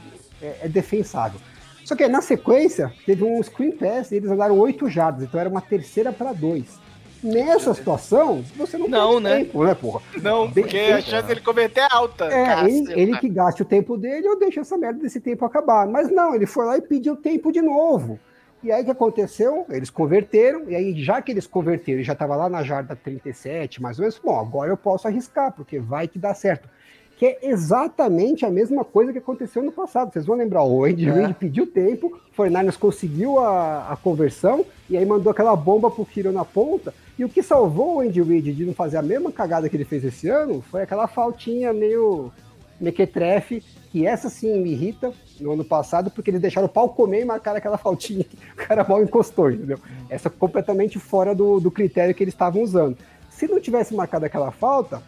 [0.40, 1.40] é, é defensável.
[1.84, 5.48] Só que na sequência, teve um screen pass e eles andaram 8 jardas, então era
[5.48, 6.80] uma terceira para dois.
[7.22, 9.36] Nessa situação, você não, não tem né?
[9.38, 10.00] tempo, né, porra?
[10.20, 12.24] Não, Bem porque a chance dele cometer é alta.
[12.24, 15.86] É, ele, ele, que gaste o tempo dele ou deixa essa merda desse tempo acabar.
[15.86, 18.18] Mas não, ele foi lá e pediu tempo de novo.
[18.62, 19.66] E aí o que aconteceu?
[19.68, 23.98] Eles converteram, e aí já que eles converteram, já estava lá na jarda 37, mais
[23.98, 26.68] ou menos, bom, agora eu posso arriscar, porque vai que dá certo.
[27.16, 30.12] Que é exatamente a mesma coisa que aconteceu no passado.
[30.12, 31.12] Vocês vão lembrar, o Andy é.
[31.12, 36.06] Reid pediu tempo, o Fernandes conseguiu a, a conversão, e aí mandou aquela bomba pro
[36.06, 39.32] Kiro na ponta, e o que salvou o Andy Reid de não fazer a mesma
[39.32, 42.32] cagada que ele fez esse ano foi aquela faltinha meio
[42.82, 47.22] mequetrefe, que essa sim me irrita no ano passado, porque eles deixaram o pau comer
[47.22, 49.78] e marcaram aquela faltinha o cara mal encostou, entendeu?
[50.08, 52.96] Essa completamente fora do, do critério que eles estavam usando.
[53.30, 55.02] Se não tivesse marcado aquela falta,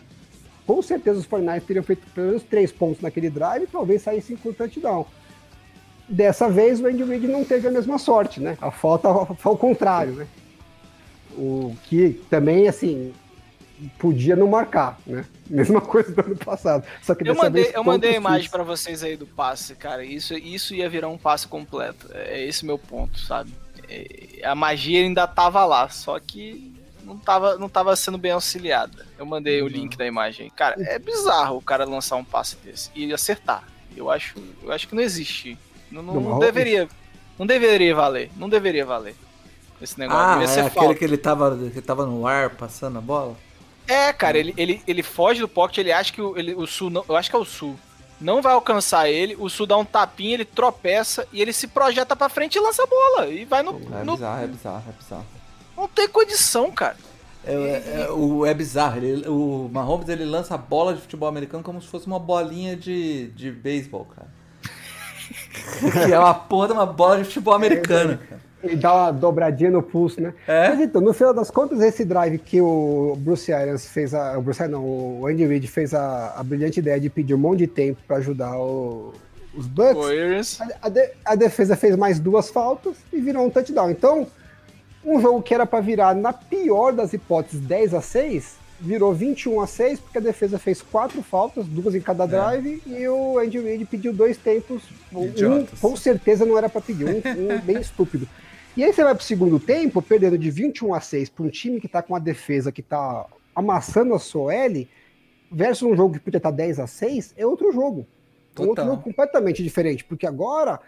[0.67, 4.37] com certeza os 49 teriam feito pelo menos três pontos naquele drive e talvez saíssem
[4.37, 5.07] com touchdown.
[6.09, 8.57] Dessa vez o Andy Reid não teve a mesma sorte, né?
[8.61, 10.27] A falta foi ao contrário, né?
[11.37, 13.13] O que também, assim,
[13.99, 15.25] podia não marcar, né?
[15.49, 16.85] Mesma coisa do ano passado.
[17.03, 20.05] Só que eu mandei, eu mandei a imagem para vocês aí do passe, cara.
[20.05, 22.09] Isso, isso ia virar um passe completo.
[22.13, 23.53] É esse meu ponto, sabe?
[23.89, 29.07] É, a magia ainda tava lá, só que não tava, não tava sendo bem auxiliada.
[29.19, 29.67] Eu mandei uhum.
[29.67, 30.51] o link da imagem.
[30.51, 33.65] Cara, é bizarro o cara lançar um passe desse e acertar.
[33.97, 35.59] Eu acho, eu acho que não existe.
[35.91, 36.89] Não, não, não deveria.
[37.39, 39.17] Não deveria valer, não deveria valer
[39.81, 40.21] esse negócio.
[40.21, 43.37] Ah, é aquele que ele tava, que tava no ar passando a bola?
[43.87, 46.89] É, cara, ele, ele, ele foge do pocket, ele acha que o, ele, o Sul,
[46.91, 47.79] não, eu acho que é o Sul,
[48.21, 52.17] não vai alcançar ele, o Sul dá um tapinha, ele tropeça e ele se projeta
[52.17, 53.27] pra frente e lança a bola.
[53.29, 53.73] E vai no.
[54.01, 55.27] É no- bizarro, é bizarro, é bizarro.
[55.77, 56.97] não tem condição, cara.
[57.47, 61.29] É, é, é, o, é bizarro, ele- o Mahomes ele lança a bola de futebol
[61.29, 64.29] americano como se fosse uma bolinha de, de beisebol, cara.
[66.07, 68.19] que é uma porra de uma bola de futebol americano.
[68.19, 68.41] cara.
[68.65, 70.33] Ele dá uma dobradinha no pulso, né?
[70.49, 70.69] É?
[70.71, 74.39] Mas então, no final das contas, esse drive que o Bruce Arians fez a.
[74.39, 77.59] O Bruce não, o Andy Reid fez a, a brilhante ideia de pedir um monte
[77.59, 79.13] de tempo pra ajudar o-
[79.57, 79.97] os Bucks.
[80.61, 83.91] A, a de- a defesa fez mais duas faltas e virou um touchdown.
[83.91, 84.27] Então,
[85.05, 89.61] um jogo que era pra virar, na pior das hipóteses, 10 a 6, virou 21
[89.61, 93.61] a 6, porque a defesa fez quatro faltas, duas em cada drive, e o Andy
[93.61, 94.83] Reid pediu dois tempos.
[95.13, 97.19] Um, com certeza não era pra pedir, um,
[97.55, 98.27] um bem estúpido.
[98.77, 101.81] E aí você vai pro segundo tempo, perdendo de 21 a 6 pra um time
[101.81, 104.89] que tá com a defesa que tá amassando a sua L,
[105.51, 108.05] versus um jogo que podia estar 10 a 6, é outro jogo.
[108.57, 108.87] É um outro Total.
[108.87, 110.81] jogo completamente diferente, porque agora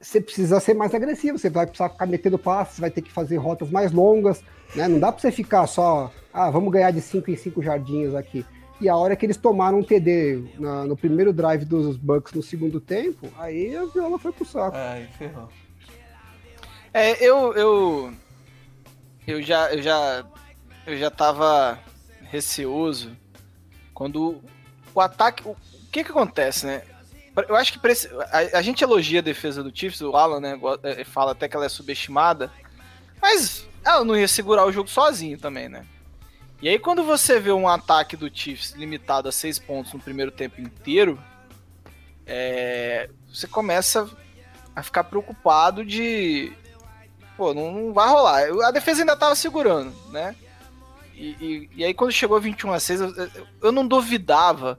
[0.00, 3.36] você precisa ser mais agressivo, você vai precisar ficar metendo passes, vai ter que fazer
[3.36, 4.42] rotas mais longas,
[4.74, 4.88] né?
[4.88, 8.44] Não dá pra você ficar só, ah, vamos ganhar de 5 em 5 jardinhos aqui.
[8.80, 12.42] E a hora que eles tomaram um TD na- no primeiro drive dos Bucks no
[12.42, 14.74] segundo tempo, aí a viola foi pro saco.
[14.76, 15.48] Ai, ferrou.
[16.92, 18.14] É, eu, eu.
[19.26, 19.72] Eu já.
[19.72, 20.24] Eu já.
[20.86, 21.78] Eu já tava
[22.22, 23.16] receoso
[23.94, 24.42] quando
[24.94, 25.46] o ataque.
[25.46, 25.56] O,
[25.92, 26.82] que que acontece, né?
[27.48, 30.58] Eu acho que esse- a, a gente elogia a defesa do Chiefs, o Alan, né?
[30.82, 32.50] é, Fala até que ela é subestimada.
[33.20, 35.84] Mas ela não ia segurar o jogo sozinho também, né?
[36.62, 40.30] E aí, quando você vê um ataque do Chiefs limitado a seis pontos no primeiro
[40.30, 41.18] tempo inteiro,
[42.26, 44.08] é, você começa
[44.74, 46.52] a ficar preocupado de.
[47.40, 48.42] Pô, não, não vai rolar.
[48.66, 50.36] A defesa ainda tava segurando, né?
[51.14, 53.14] E, e- e aí, quando chegou a 21 a 6, eu,
[53.62, 54.78] eu- não duvidava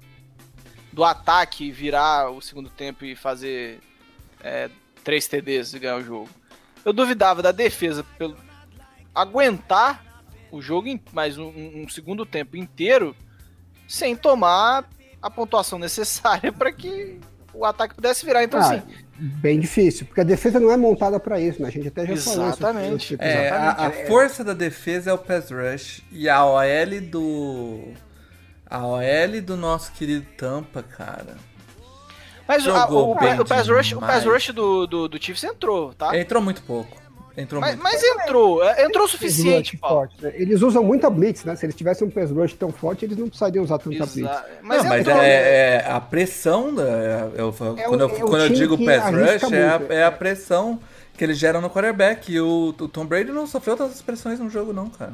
[0.93, 3.79] do ataque virar o segundo tempo e fazer
[4.43, 4.69] é,
[5.03, 6.29] três TDs e ganhar o jogo.
[6.85, 8.37] Eu duvidava da defesa pelo
[9.15, 10.03] aguentar
[10.51, 13.15] o jogo em mais um, um- um segundo tempo inteiro
[13.87, 14.87] sem tomar
[15.19, 17.19] a pontuação necessária para que
[17.55, 18.43] o ataque pudesse virar.
[18.43, 18.83] Então, Ah, assim,
[19.23, 21.67] Bem difícil, porque a defesa não é montada pra isso, né?
[21.67, 22.57] A gente até já falou isso.
[22.57, 22.91] Exatamente.
[23.13, 23.55] nesse É, episódio.
[23.55, 27.83] a, a força da defesa é o pass rush e a OL do.
[28.65, 31.35] A OL do nosso querido Tampa, cara.
[32.47, 36.17] Mas o, bem o pass rush, o pass rush do, do, do Chiefs entrou, tá?
[36.17, 37.00] Entrou muito pouco.
[37.41, 40.31] Entrou Mas, muito mas entrou, é, entrou o suficiente, forte, né?
[40.35, 41.55] Eles usam muita blitz, né?
[41.55, 44.17] Se eles tivessem um pass rush tão forte, eles não precisariam usar tanta blitz.
[44.17, 45.27] Exa- Mas, não, mas entrou, né?
[45.29, 46.83] é, é a pressão da.
[47.35, 50.03] Eu, É quando eu, um- é quando eu time digo pass rush, é a, é
[50.03, 50.11] a é.
[50.11, 50.79] pressão
[51.17, 52.31] que eles geram no quarterback.
[52.31, 55.13] E o, o Tom Brady não sofreu tantas pressões no jogo, não, cara.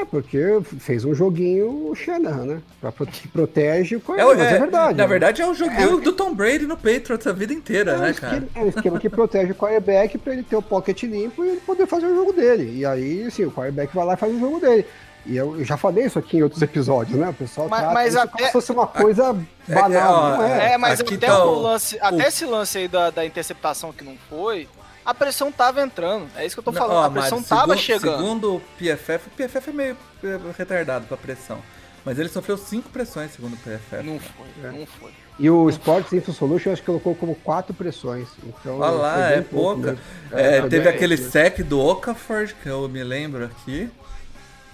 [0.00, 0.38] É, porque
[0.80, 2.62] fez um joguinho Shanahan, né?
[2.80, 2.90] Pra
[3.32, 4.94] protege o É, Corinthians, o- mas é, é- verdade.
[4.96, 5.08] Na né?
[5.08, 8.12] verdade, é o joguinho do Tom Brady no Patriots a vida inteira, É um, né,
[8.14, 8.36] cara?
[8.36, 11.48] esquema, é um esquema que protege o quarterback pra ele ter o pocket limpo e
[11.50, 12.78] ele poder fazer o jogo dele.
[12.78, 14.86] E aí, assim, o quarterback vai lá e faz o jogo dele.
[15.24, 17.28] E eu, já falei isso aqui em outros episódios, né?
[17.28, 19.36] O pessoal Mas- trata mas isso até- como se fosse uma coisa
[19.68, 20.72] É, banal, ó, não é?
[20.72, 23.92] É, mas Aqui até tá o o- lance, até esse lance aí da, da interceptação
[23.92, 24.66] que não foi,
[25.04, 26.28] a pressão tava entrando.
[26.36, 26.96] É isso que eu tô Não, falando.
[26.96, 28.16] ó, a pressão mas tava segundo- chegando.
[28.18, 31.60] Segundo o PFF, o PFF é meio é, retardado pra pressão.
[32.04, 34.02] Mas ele sofreu cinco pressões, segundo o PFF.
[34.02, 35.12] Não foi, não foi.
[35.38, 38.28] E o Sports Info Solution acho que colocou como quatro pressões.
[38.44, 39.92] Então, Olha lá, é pouca.
[39.92, 39.98] mesmo.
[40.32, 43.88] É, foi teve bem aquele sec do Okafor, que eu me lembro aqui.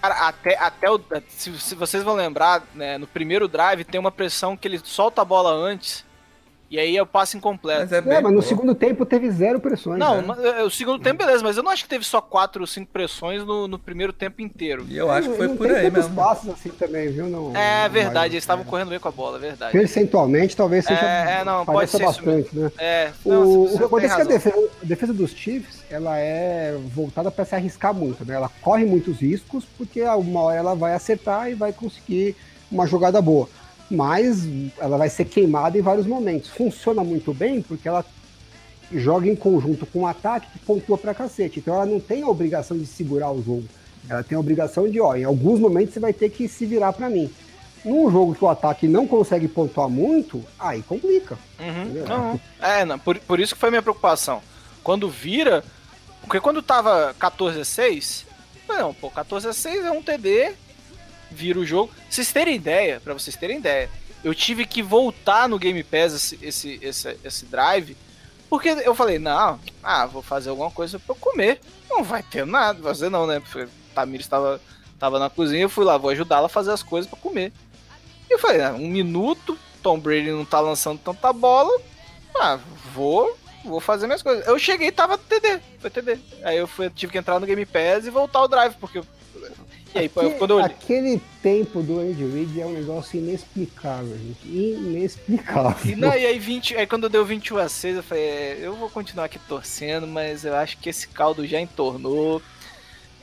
[0.01, 0.99] Cara, até, até o.
[1.29, 5.21] Se, se vocês vão lembrar, né, no primeiro drive tem uma pressão que ele solta
[5.23, 6.05] a bola antes.
[6.71, 7.81] E aí é o passe incompleto.
[7.83, 8.43] Mas é, É, bem mas no pouco.
[8.49, 9.99] segundo tempo teve zero pressões.
[9.99, 10.35] Não, né?
[10.59, 12.91] é, o segundo tempo, beleza, mas eu não acho que teve só quatro ou cinco
[12.93, 14.85] pressões no, no primeiro tempo inteiro.
[14.89, 16.15] E eu acho que foi não por tem aí mesmo.
[16.15, 17.27] passos assim também, viu?
[17.29, 19.73] Não, É verdade, eles estavam correndo bem com a bola, é verdade.
[19.73, 21.01] Percentualmente, talvez seja.
[21.01, 22.71] É, é, não, pode ser isso bastante, né?
[22.77, 26.19] É, não, O, o que acontece é que a defesa, a defesa dos Chiefs ela
[26.19, 28.35] é voltada para se arriscar muito, né?
[28.35, 32.37] Ela corre muitos riscos porque uma hora ela vai acertar e vai conseguir
[32.71, 33.49] uma jogada boa.
[33.91, 34.47] Mas
[34.79, 36.51] ela vai ser queimada em vários momentos.
[36.51, 38.05] Funciona muito bem porque ela
[38.93, 41.59] joga em conjunto com o ataque que pontua pra cacete.
[41.59, 43.65] Então ela não tem a obrigação de segurar o jogo.
[44.09, 46.93] Ela tem a obrigação de, ó, em alguns momentos você vai ter que se virar
[46.93, 47.31] pra mim.
[47.85, 51.39] Num jogo que o ataque não consegue pontuar muito, aí complica.
[51.59, 54.43] Uhum, não, é, não, por, por isso que foi a minha preocupação.
[54.83, 55.63] Quando vira,
[56.23, 58.27] porque quando tava 14 a 6,
[58.69, 60.55] não, pô, 14 a 6 é um TD,
[61.31, 61.93] vira o jogo.
[62.09, 63.91] Vocês terem ideia, pra vocês terem ideia,
[64.25, 67.97] eu tive que voltar no Game Pass esse, esse, esse, esse drive,
[68.49, 71.61] Porque eu falei, não, ah, vou fazer alguma coisa pra eu comer.
[71.89, 73.41] Não vai ter nada, fazer não, né?
[73.41, 74.61] Porque Tamir estava
[74.99, 77.53] tava na cozinha, eu fui lá, vou ajudá-la a fazer as coisas para comer.
[78.29, 81.81] E eu falei, ah, um minuto, Tom Brady não tá lançando tanta bola,
[82.41, 82.59] ah,
[82.93, 84.47] vou, vou fazer minhas coisas.
[84.47, 86.19] Eu cheguei tava TD, foi TD.
[86.43, 89.01] Aí eu fui, tive que entrar no Game Pass e voltar ao Drive, porque
[89.95, 90.59] e aí, aquele, quando eu...
[90.65, 94.47] aquele tempo do Andy Reid é um negócio inexplicável, gente.
[94.47, 95.93] Inexplicável.
[95.93, 98.75] E, não, e aí, 20, aí quando deu 21 a 6, eu falei, é, eu
[98.75, 102.43] vou continuar aqui torcendo, mas eu acho que esse caldo já entornou.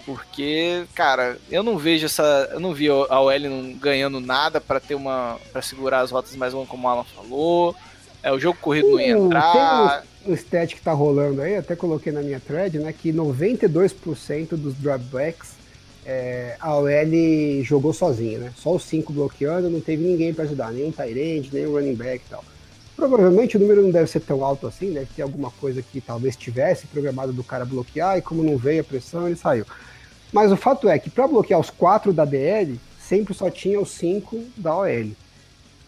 [0.06, 2.50] Porque, cara, eu não vejo essa.
[2.52, 3.32] Eu não vi a OL
[3.80, 5.40] ganhando nada para ter uma.
[5.52, 7.76] para segurar as rotas mais longas, como o Alan falou.
[8.22, 10.04] É, o jogo corrido não ia entrar.
[10.24, 12.94] Tem um, stat que tá rolando aí, até coloquei na minha thread, né?
[12.94, 15.65] Que 92% dos dropbacks
[16.06, 18.54] é, a OL jogou sozinha, né?
[18.56, 21.96] Só os cinco bloqueando, não teve ninguém para ajudar, nem o Tyrande, nem o running
[21.96, 22.44] back e tal.
[22.96, 26.36] Provavelmente o número não deve ser tão alto assim, deve ter alguma coisa que talvez
[26.36, 29.66] tivesse programado do cara bloquear e como não veio a pressão, ele saiu.
[30.32, 33.92] Mas o fato é que para bloquear os quatro da DL, sempre só tinha os
[33.92, 35.12] cinco da OL.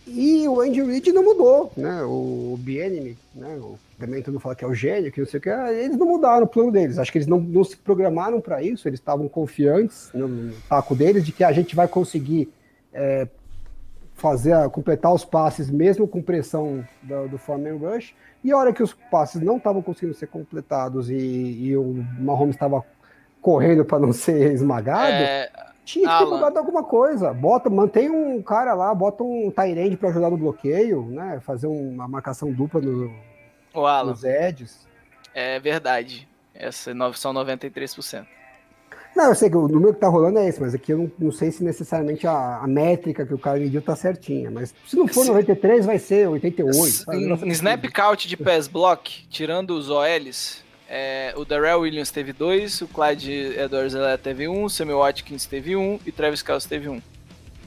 [0.08, 2.02] E o Andy Reid não mudou, né?
[2.04, 3.56] O Bienemy, né?
[3.58, 5.98] O, também todo mundo fala que é o gênio, que não sei o que, eles
[5.98, 7.00] não mudaram o plano deles.
[7.00, 11.26] Acho que eles não, não se programaram para isso, eles estavam confiantes no, taco deles
[11.26, 12.52] de que a gente vai conseguir
[12.94, 13.28] é,
[14.14, 18.14] fazer, completar os passes mesmo com pressão do, do Foreman Rush.
[18.44, 22.56] E a hora que os passes não estavam conseguindo ser completados e, e o Mahomes
[22.56, 22.84] estava
[23.42, 25.50] correndo para não ser esmagado, é,
[25.84, 27.34] tinha que ter mudado alguma coisa.
[27.34, 31.40] Bota, mantém um cara lá, bota um Tyrande para ajudar no bloqueio, né?
[31.40, 33.10] Fazer uma marcação dupla no,
[33.82, 34.88] o Alan, nos edges.
[35.34, 36.28] É verdade.
[36.54, 38.26] Essa são 93%.
[39.16, 41.12] Não, eu sei que o número que tá rolando é esse, mas aqui eu não,
[41.18, 44.52] não sei se necessariamente a, a, métrica que o cara mediu tá certinha.
[44.52, 47.12] Mas se não for 93, vai ser 88.
[47.44, 52.80] Em snap count de pass block, tirando os OLs, é, o Darrell Williams teve dois,
[52.82, 57.02] o Clyde edwards teve um, o Samuel Watkins teve um e Travis Kelce teve um.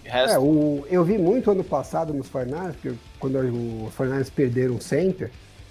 [0.05, 2.75] É, o, eu vi muito ano passado nos Fornais,
[3.19, 3.39] quando
[3.87, 5.31] os Fornais perderam o center,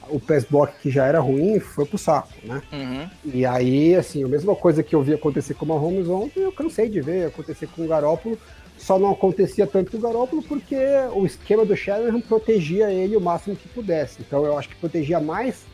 [0.09, 2.61] o pass block que já era ruim foi pro saco, né?
[2.71, 3.09] Uhum.
[3.33, 6.51] E aí, assim, a mesma coisa que eu vi acontecer com o Mahomes ontem, eu
[6.51, 8.37] cansei de ver acontecer com o Garópolo,
[8.77, 10.77] só não acontecia tanto com o Garópolo porque
[11.13, 14.21] o esquema do Shanahan protegia ele o máximo que pudesse.
[14.21, 15.65] Então eu acho que protegia mais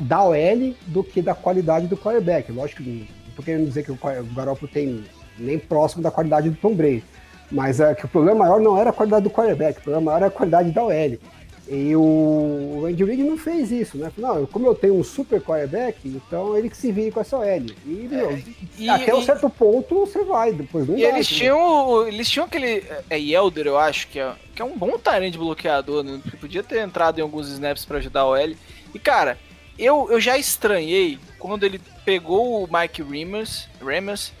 [0.00, 2.50] da OL do que da qualidade do quarterback.
[2.52, 3.98] Lógico que não estou querendo dizer que o
[4.34, 5.04] Garoppolo tem
[5.36, 7.02] nem próximo da qualidade do Tom Brady,
[7.50, 10.18] mas é que o problema maior não era a qualidade do quarterback, o problema maior
[10.18, 11.18] era a qualidade da OL.
[11.66, 14.12] E o Andy Reid não fez isso, né?
[14.18, 17.46] Não, como eu tenho um super quarterback, então ele que se vire com essa OL.
[17.46, 18.42] E, meu, é,
[18.78, 21.38] e até e, um certo ponto você vai, depois não E eles, né?
[21.38, 22.84] tinham, eles tinham aquele.
[23.08, 24.98] É Yelder, eu acho, que é, que é um bom
[25.30, 26.20] de bloqueador, né?
[26.22, 28.54] Que podia ter entrado em alguns snaps para ajudar a OL.
[28.94, 29.38] E, cara,
[29.78, 34.32] eu, eu já estranhei quando ele pegou o Mike Remers, Remers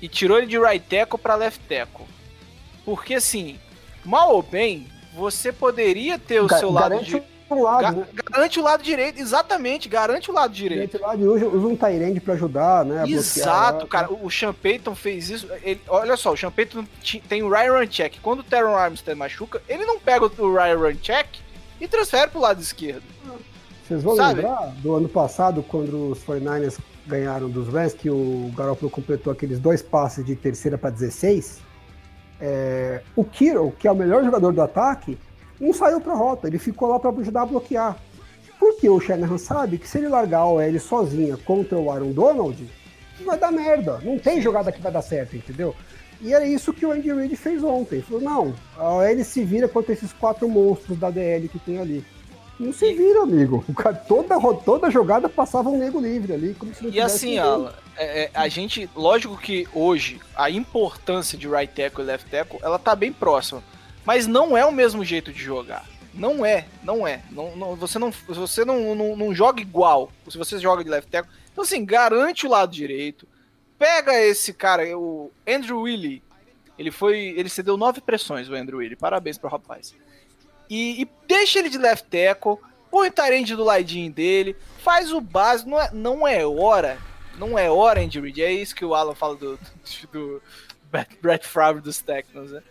[0.00, 2.06] e tirou ele de right tackle para left tackle.
[2.84, 3.58] Porque assim,
[4.04, 8.06] mal ou bem, você poderia ter o Ga seu lado de o lado, Ga né?
[8.30, 10.98] Garante o lado direito, exatamente, garante o lado direito.
[10.98, 13.04] Garante o lado, usa, um Tyrande pra ajudar, né?
[13.06, 14.12] Exato, cara.
[14.12, 15.48] O Sean Payton fez isso.
[15.62, 16.84] Ele, olha só, o Sean Payton
[17.28, 18.20] tem o Ryan Runcheck.
[18.20, 21.40] Quando o Teron Armstead machuca, ele não pega o Ryan Runcheck
[21.80, 23.02] e transfere pro lado esquerdo.
[23.86, 24.40] Vocês vão Sabe?
[24.40, 29.58] lembrar do ano passado, quando os 49ers ganharam dos Rams, que o Garoppolo completou aqueles
[29.58, 31.60] dois passes de terceira para 16?
[32.44, 35.16] É, o Kiro, que é o melhor jogador do ataque,
[35.60, 37.96] não saiu para a rota, ele ficou lá para ajudar a bloquear.
[38.58, 42.68] Porque o Shanahan sabe que se ele largar a OL sozinha contra o Aaron Donald,
[43.24, 44.00] vai dar merda.
[44.02, 45.72] Não tem jogada que vai dar certo, entendeu?
[46.20, 47.96] E era isso que o Andy Reid fez ontem.
[47.96, 51.78] Ele falou, não, a OL se vira contra esses quatro monstros da DL que tem
[51.78, 52.04] ali.
[52.58, 53.64] Não se vira, amigo.
[53.76, 58.48] Cara, toda, toda jogada passava um nego livre ali, E assim, Alan, é, é, a
[58.48, 63.12] gente, lógico que hoje a importância de right tackle e left tackle, ela tá bem
[63.12, 63.62] próxima.
[64.04, 65.84] Mas não é o mesmo jeito de jogar.
[66.14, 67.22] Não é, não é.
[67.30, 71.10] Não, não, você não, você não, não, não joga igual se você joga de left
[71.10, 71.32] tackle.
[71.52, 73.26] Então, assim, garante o lado direito.
[73.78, 76.22] Pega esse cara, o Andrew Willie.
[76.78, 77.34] Ele foi.
[77.36, 78.96] Ele cedeu nove pressões, o Andrew Willie.
[78.96, 79.94] Parabéns pro rapaz
[80.72, 82.56] e, e deixa ele de left tackle,
[82.90, 86.98] põe o Tyrande do ladinho dele, faz o básico, não é, não é hora,
[87.36, 89.58] não é hora, Andy Reid, é isso que o Alan fala do,
[90.10, 90.42] do, do
[91.20, 92.62] Brett Favre dos Tecnos, né?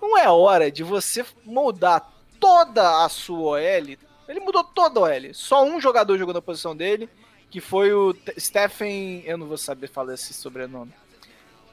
[0.00, 5.34] Não é hora de você mudar toda a sua OL, ele mudou toda a OL,
[5.34, 7.08] só um jogador jogou na posição dele,
[7.50, 10.92] que foi o Stephen, eu não vou saber falar esse sobrenome,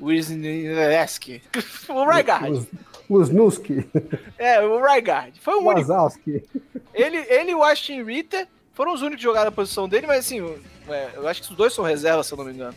[0.01, 1.41] Wisniewski,
[1.89, 2.67] o Rygard.
[3.07, 3.87] O Snuski.
[4.37, 5.39] É, o Rygard.
[5.39, 5.87] Foi o único.
[5.87, 6.43] Wazowski.
[6.93, 10.25] Ele, ele e o Ashton Ritter Foram os únicos que jogaram na posição dele, mas
[10.25, 10.41] assim,
[10.89, 12.73] é, eu acho que os dois são reservas, se eu não me engano.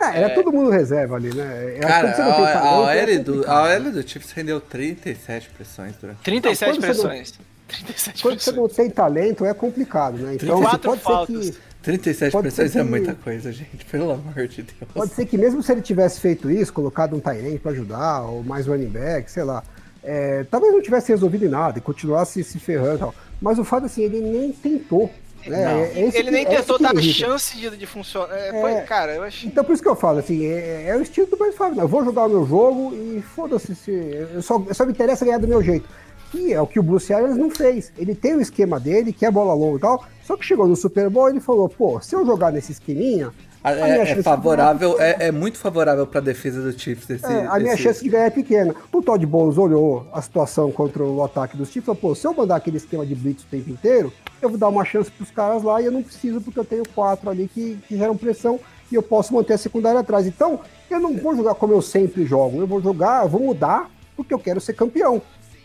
[0.00, 1.74] É, era todo mundo reserva ali, né?
[1.76, 5.48] Eu Cara, você a, a, talento, é OL do, a OL do Chiefs rendeu 37
[5.50, 6.18] pressões durante.
[6.22, 7.34] 37 quando você não- pressões.
[7.66, 8.56] 37 Quando você pressões.
[8.56, 10.34] não tem talento, é complicado, né?
[10.34, 11.46] Então, 34 pode faltas.
[11.46, 11.58] ser que
[11.92, 13.84] 37 Pode pressões ser é que- muita coisa, gente.
[13.90, 14.90] Pelo amor de Deus.
[14.92, 18.42] Pode ser que mesmo se ele tivesse feito isso, colocado um Tyrant pra ajudar, ou
[18.44, 19.62] mais running back, sei lá,
[20.04, 23.14] é, talvez não tivesse resolvido em nada e continuasse se ferrando e tal.
[23.40, 25.10] Mas o fato assim, ele nem tentou.
[25.46, 25.62] Né?
[25.62, 28.34] É- é Ele que- nem é tentou dar chance de, de funcionar.
[28.36, 28.60] É, É.
[28.60, 29.48] foi- cara, eu achei.
[29.48, 31.84] Então por isso que eu falo, assim, é, é o estilo do Brett Favre, né?
[31.84, 35.38] Eu vou jogar o meu jogo e foda-se, se, eu só, só me interessa ganhar
[35.38, 35.88] do meu jeito.
[36.34, 37.92] E é o que o Bruce Arians não fez.
[37.96, 40.76] Ele tem o esquema dele, que é bola longa e tal, só que chegou no
[40.76, 43.32] Super Bowl e ele falou, pô, se eu jogar nesse esqueminha,
[43.64, 47.10] A- a minha É, é favorável, é, é muito favorável pra defesa do Chiefs.
[47.24, 48.74] É, a minha chance de ganhar é pequena.
[48.92, 52.24] O Todd Bowles olhou a situação contra o ataque dos Chiefs e falou, pô, se
[52.26, 55.30] eu mandar aquele esquema de blitz o tempo inteiro, eu vou dar uma chance pros
[55.32, 58.60] caras lá e eu não preciso porque eu tenho quatro ali que, que geram pressão
[58.92, 60.26] e eu posso manter a secundária atrás.
[60.26, 63.90] Então, eu não vou jogar como eu sempre jogo, eu vou jogar, eu vou mudar
[64.16, 65.20] porque eu quero ser campeão.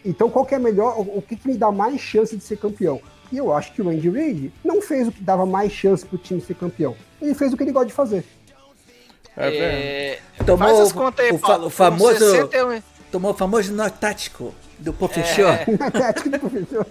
[0.05, 2.57] Então, qual que é melhor, o, o que, que me dá mais chance de ser
[2.57, 3.01] campeão?
[3.31, 6.17] E eu acho que o Andy Reid não fez o que dava mais chance pro
[6.17, 6.95] time ser campeão.
[7.21, 8.23] Ele fez o que ele gosta de fazer.
[9.35, 10.19] É.
[10.37, 11.67] É, Tomou faz as contas aí, o, Paulo.
[11.67, 12.19] o famoso.
[12.19, 15.49] Foram 61 Tomou o famoso nó tático do professor.
[15.49, 15.65] É.
[15.91, 16.85] Tática do professor.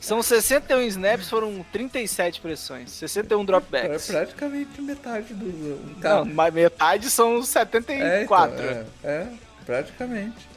[0.00, 2.90] São 61 snaps, foram 37 pressões.
[2.92, 4.06] 61 É dropbacks.
[4.06, 5.98] praticamente metade do.
[6.00, 8.54] Não, mas metade são É, 74.
[8.54, 9.26] então, é, é,
[9.66, 10.48] praticamente.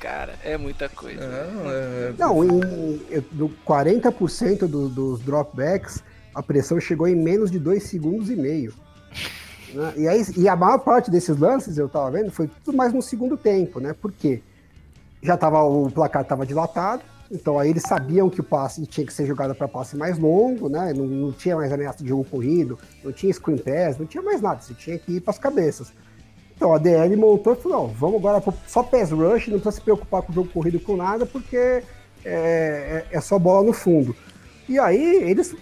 [0.00, 1.22] Cara, é muita coisa.
[1.22, 6.02] É, não, é- Não, em, eu- do 40% do- dos dropbacks,
[6.34, 8.74] a pressão chegou em menos de 2 segundos e meio.
[9.74, 9.92] né?
[9.96, 13.00] E, aí, e a maior parte desses lances, eu tava vendo, foi tudo mais no
[13.02, 13.94] segundo tempo, né?
[14.00, 14.42] Porque
[15.22, 19.12] já tava, o placar estava dilatado, então aí eles sabiam que o passe tinha que
[19.12, 20.92] ser jogado para passe mais longo, né?
[20.92, 24.40] Não, não tinha mais ameaça de jogo corrido, não tinha screen pass, não tinha mais
[24.40, 25.92] nada, você tinha que ir para as cabeças.
[26.56, 29.80] Então a DL montou e falou: não, vamos agora só pass rush, não precisa se
[29.80, 31.82] preocupar com o jogo corrido com nada, porque é,
[32.24, 34.16] é- é só bola no fundo.
[34.68, 35.54] E aí eles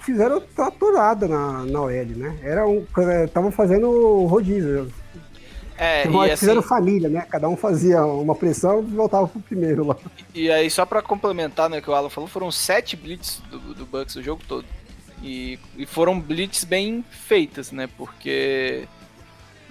[0.00, 2.38] fizeram tratorada na, na OL, né?
[2.42, 2.84] Era um,
[3.24, 4.90] estavam fazendo rodízio.
[5.78, 7.26] É, e, assim, fizeram família, né?
[7.30, 9.96] Cada um fazia uma pressão e voltava pro primeiro lá.
[10.34, 13.58] e aí, só pra complementar né, o que o Alan falou, foram 7 blitz do,
[13.72, 14.66] do Bucks o jogo todo.
[15.22, 17.88] E, e foram blitz bem feitas, né?
[17.96, 18.86] Porque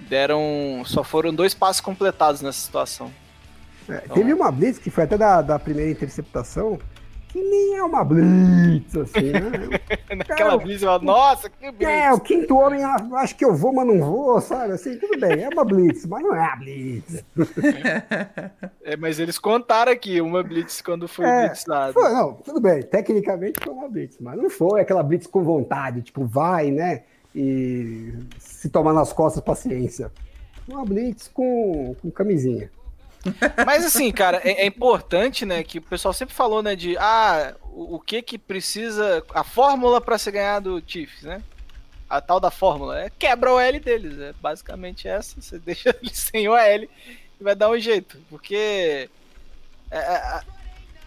[0.08, 0.82] deram.
[0.84, 3.10] Só foram dois passes completados nessa situação.
[3.88, 6.78] É, Então- teve uma blitz que foi até da, da primeira interceptação,
[7.28, 9.80] que nem é uma blitz, assim, né?
[10.16, 11.88] Naquela blitz, eu falo, nossa, que blitz!
[11.90, 14.72] É, o quinto homem, acho que eu vou, mas não vou, sabe?
[14.72, 17.24] Assim, tudo bem, é uma blitz, mas não é a blitz.
[18.82, 21.92] É, mas eles contaram aqui uma blitz quando foi É, blitzada.
[21.92, 26.02] Foi, não, tudo bem, tecnicamente foi uma blitz, mas não foi aquela blitz com vontade,
[26.02, 27.02] tipo, vai, né?
[27.34, 30.10] E se tomar nas costas, paciência.
[30.66, 32.70] Uma blitz com, com camisinha.
[33.66, 37.54] Mas assim, cara, é, é importante, né, que o pessoal sempre falou, né, de ah,
[37.72, 41.42] o, o que que precisa, a fórmula pra se ganhar do Chiefs, né?
[42.08, 46.18] A tal da fórmula é quebra o L deles, é basicamente essa, você deixa eles
[46.18, 46.88] sem o L
[47.40, 49.08] e vai dar um jeito, porque
[49.90, 50.40] é, é,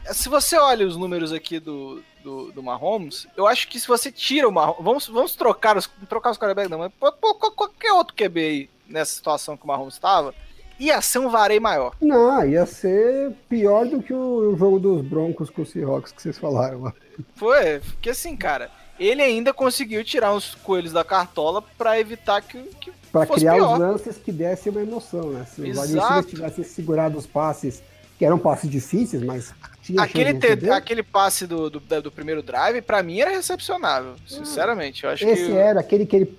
[0.05, 3.87] é, se você olha os números aqui do, do, do Mahomes, eu acho que se
[3.87, 7.91] você tira o Mahomes, vamos, vamos trocar os, trocar os quarterbacks não, mas pô, qualquer
[7.93, 10.33] outro QB aí nessa situação que o Mahomes estava,
[10.79, 11.93] ia ser um vareio maior.
[12.01, 16.37] Não, ia ser pior do que o jogo dos Broncos com os Seahawks que vocês
[16.37, 16.93] falaram lá.
[17.35, 18.69] Foi, porque assim, cara,
[18.99, 23.53] ele ainda conseguiu tirar uns coelhos da cartola pra evitar que, que Pra fosse criar
[23.53, 23.73] pior.
[23.73, 25.45] os lances que dessem uma emoção, né?
[25.45, 25.87] Se Exato.
[25.87, 27.83] adversários tivessem segurado os passes,
[28.17, 29.53] que eram passes difíceis, mas
[29.97, 34.13] Aquele, de te- aquele passe do, do, do primeiro drive, pra mim, era recepcionável.
[34.25, 35.51] Sinceramente, eu acho Esse que.
[35.51, 36.37] era aquele que ele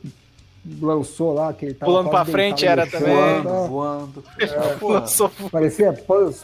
[0.81, 3.15] lançou lá, que ele tava Pulando pra frente era no também.
[3.15, 3.67] Voando, tá?
[3.67, 4.25] voando.
[4.95, 5.93] Lançou- Parecia,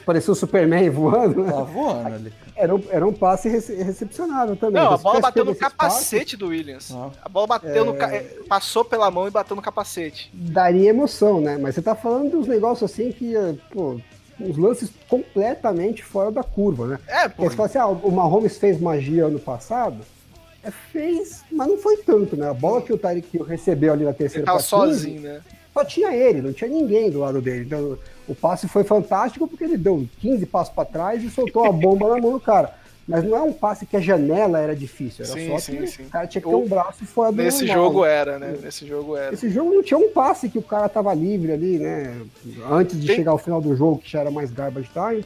[0.04, 1.52] parecia o Superman voando, né?
[1.52, 2.32] Tá voando ali.
[2.54, 4.82] Era um, era um passe rece- recepcionável também.
[4.82, 6.92] Não, a Se bola bateu no capacete do Williams.
[6.92, 7.08] Ah.
[7.22, 7.94] A bola bateu no.
[7.94, 10.30] ca- eh, Passou pela mão e bateu no capacete.
[10.30, 11.56] passes, daria emoção, né?
[11.56, 13.98] Mas você tá falando dos negócios assim que, eh, pô,
[14.40, 16.98] uns lances completamente fora da curva, né?
[17.06, 17.50] É, Porque pô.
[17.50, 19.98] você fala assim, ah, o Mahomes fez magia ano passado.
[20.62, 22.48] É, fez, mas não foi tanto, né?
[22.48, 25.40] A bola que o Tyreek Hill recebeu ali na terceira 15, sozinho, né?
[25.72, 27.64] só tinha ele, não tinha ninguém do lado dele.
[27.64, 27.96] Então,
[28.28, 32.08] o passe foi fantástico porque ele deu 15 passos para trás e soltou a bomba
[32.08, 32.74] na mão do cara.
[33.10, 35.86] Mas não é um passe que a janela era difícil, era Sim, só sim, que
[35.88, 36.02] sim.
[36.04, 38.54] o cara tinha que ter um braço fora do Nesse normal, jogo era, né?
[38.62, 39.34] Nesse jogo era.
[39.34, 42.16] Esse jogo não tinha um passe que o cara tava livre ali, né?
[42.70, 45.24] Antes de Tem- chegar ao final do jogo, que já era mais garbage time.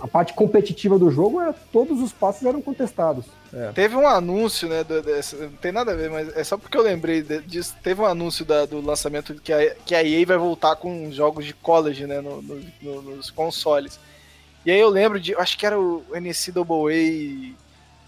[0.00, 3.24] a parte competitiva do jogo, era, todos os passes eram contestados.
[3.52, 3.70] É.
[3.72, 4.82] Teve um anúncio, né?
[4.84, 7.74] Do, desse, não tem nada a ver, mas é só porque eu lembrei disso.
[7.82, 11.44] Teve um anúncio da, do lançamento que a, que a EA vai voltar com jogos
[11.46, 12.20] de college, né?
[12.20, 13.98] No, no, no, nos consoles.
[14.66, 15.32] E aí eu lembro de.
[15.36, 17.54] Acho que era o NCAA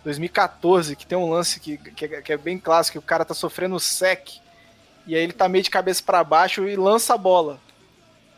[0.03, 3.25] 2014, que tem um lance que, que, é, que é bem clássico, que o cara
[3.25, 4.41] tá sofrendo sec.
[5.07, 7.61] E aí ele tá meio de cabeça para baixo e lança a bola.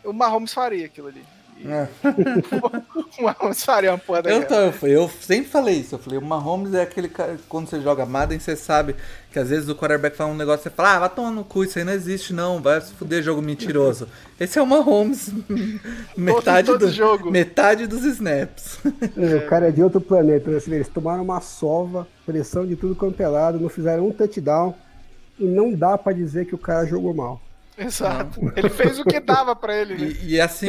[0.04, 1.24] O Mahomes faria aquilo ali.
[1.64, 1.88] É.
[3.20, 5.94] o Mahomes faria uma porra eu, tô, eu, eu, sempre falei isso.
[5.94, 7.38] Eu falei, o Mahomes é aquele cara.
[7.48, 8.94] Quando você joga Madden, você sabe
[9.30, 11.44] que às vezes o quarterback fala um negócio e você fala, ah, vai tomar no
[11.44, 12.60] cu, isso aí não existe, não.
[12.60, 14.08] Vai se fuder jogo mentiroso.
[14.38, 15.30] Esse é o Mahomes.
[16.16, 17.30] metade, todo, todo do, jogo.
[17.30, 18.78] metade dos snaps.
[19.16, 20.50] É, o cara é de outro planeta.
[20.50, 20.58] Né?
[20.66, 24.74] Eles tomaram uma sova, pressão de tudo quanto é lado, não fizeram um touchdown.
[25.38, 27.40] E não dá para dizer que o cara jogou mal.
[27.80, 28.44] Exato.
[28.44, 28.52] Não.
[28.54, 29.94] Ele fez o que dava para ele.
[29.94, 30.16] Né?
[30.22, 30.66] E, e, assim,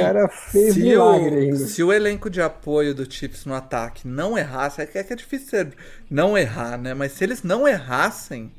[0.49, 4.97] se o, se o elenco de apoio do Chiefs no ataque não errasse, é que
[4.97, 5.73] é, que é difícil ser,
[6.09, 6.93] não errar, né?
[6.93, 8.51] Mas se eles não errassem,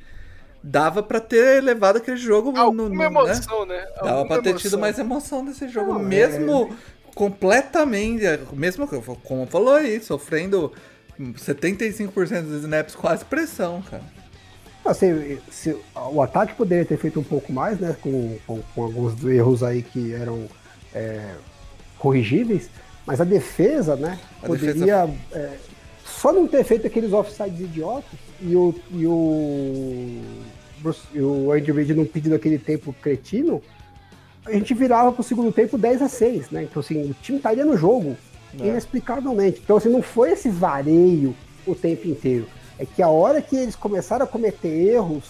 [0.63, 3.79] dava para ter levado aquele jogo Alguma no, no, emoção, né?
[3.79, 3.87] né?
[4.03, 7.13] Dava para ter tido mais emoção desse jogo, não, mesmo é...
[7.15, 8.23] completamente,
[8.53, 8.87] mesmo
[9.23, 10.73] como falou aí, sofrendo
[11.19, 14.22] 75% dos snaps quase pressão, cara.
[14.85, 17.97] Assim, se, o ataque poderia ter feito um pouco mais, né?
[18.01, 20.47] Com, com, com alguns erros aí que eram
[20.93, 21.35] é,
[21.99, 22.69] corrigíveis,
[23.07, 24.19] mas a defesa, né?
[24.43, 25.15] A poderia defesa...
[25.33, 25.57] é,
[26.05, 30.21] só não ter feito aqueles offsides idiotas e o, e o,
[30.79, 33.63] Bruce, e o Andy Reid não pedindo aquele tempo cretino,
[34.45, 36.65] a gente virava pro segundo tempo 10 a 6, né?
[36.65, 38.17] Então, assim, o time estaria no jogo,
[38.59, 38.67] é.
[38.67, 39.61] inexplicavelmente.
[39.63, 42.47] Então, assim, não foi esse vareio o tempo inteiro
[42.83, 45.23] é que a hora que eles começaram a cometer erros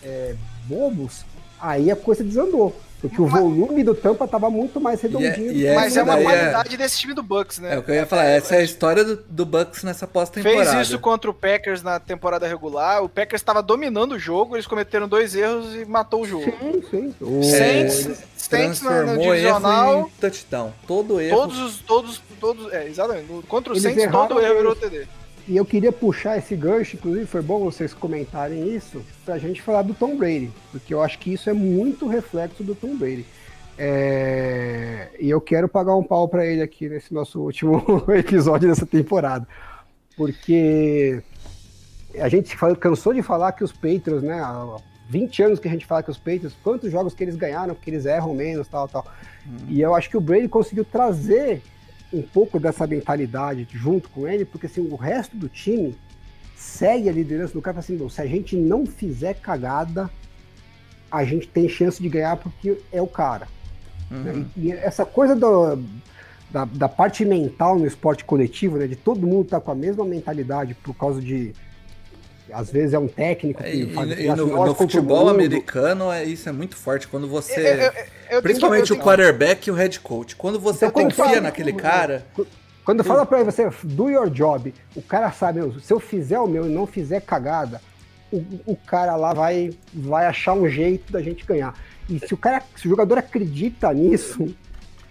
[0.00, 0.36] é,
[0.66, 1.24] bobos,
[1.60, 2.72] aí a coisa desandou.
[3.00, 5.50] Porque o volume do Tampa tava muito mais redondinho.
[5.52, 6.78] E é, e mas é uma qualidade é...
[6.78, 7.74] desse time do Bucks, né?
[7.74, 10.70] É o que eu ia falar, essa é a história do, do Bucks nessa pós-temporada.
[10.70, 13.02] Fez isso contra o Packers na temporada regular.
[13.02, 16.44] O Packers estava dominando o jogo, eles cometeram dois erros e matou o jogo.
[16.44, 17.14] Sim, sim.
[17.20, 19.94] O Saints, Saints no, no divisional.
[19.94, 20.72] Erro touchdown.
[20.86, 21.38] Todo erro.
[21.38, 21.78] Todos os.
[21.80, 23.26] Todos, todos, é, exatamente.
[23.48, 25.08] Contra o eles Saints, todo erro virou TD.
[25.50, 29.82] E eu queria puxar esse gancho, inclusive foi bom vocês comentarem isso, pra gente falar
[29.82, 33.26] do Tom Brady, porque eu acho que isso é muito reflexo do Tom Brady.
[33.76, 35.08] É...
[35.18, 37.82] E eu quero pagar um pau para ele aqui nesse nosso último
[38.14, 39.44] episódio dessa temporada,
[40.16, 41.20] porque
[42.20, 44.76] a gente cansou de falar que os Patriots, né, há
[45.08, 47.90] 20 anos que a gente fala que os Patriots, quantos jogos que eles ganharam, porque
[47.90, 49.04] eles erram menos, tal, tal.
[49.44, 49.56] Hum.
[49.68, 51.60] E eu acho que o Brady conseguiu trazer
[52.12, 55.96] um pouco dessa mentalidade junto com ele, porque assim, o resto do time
[56.56, 60.10] segue a liderança do cara assim, se a gente não fizer cagada,
[61.10, 63.48] a gente tem chance de ganhar porque é o cara.
[64.10, 64.22] Uhum.
[64.22, 64.46] Né?
[64.56, 65.76] E, e, essa coisa do,
[66.50, 69.74] da, da, parte mental no esporte coletivo, né, de todo mundo estar tá com a
[69.74, 71.52] mesma mentalidade por causa de
[72.52, 76.48] às vezes é um técnico que e, faz, e no, no futebol americano é, isso
[76.48, 77.08] é muito forte.
[77.08, 77.92] Quando você eu, eu,
[78.30, 82.24] eu principalmente o quarterback e o head coach quando você então, confia fala, naquele cara
[82.84, 86.66] quando fala para você do your job o cara sabe se eu fizer o meu
[86.66, 87.80] e não fizer cagada
[88.32, 91.74] o, o cara lá vai vai achar um jeito da gente ganhar.
[92.08, 94.54] E se o cara se o jogador acredita nisso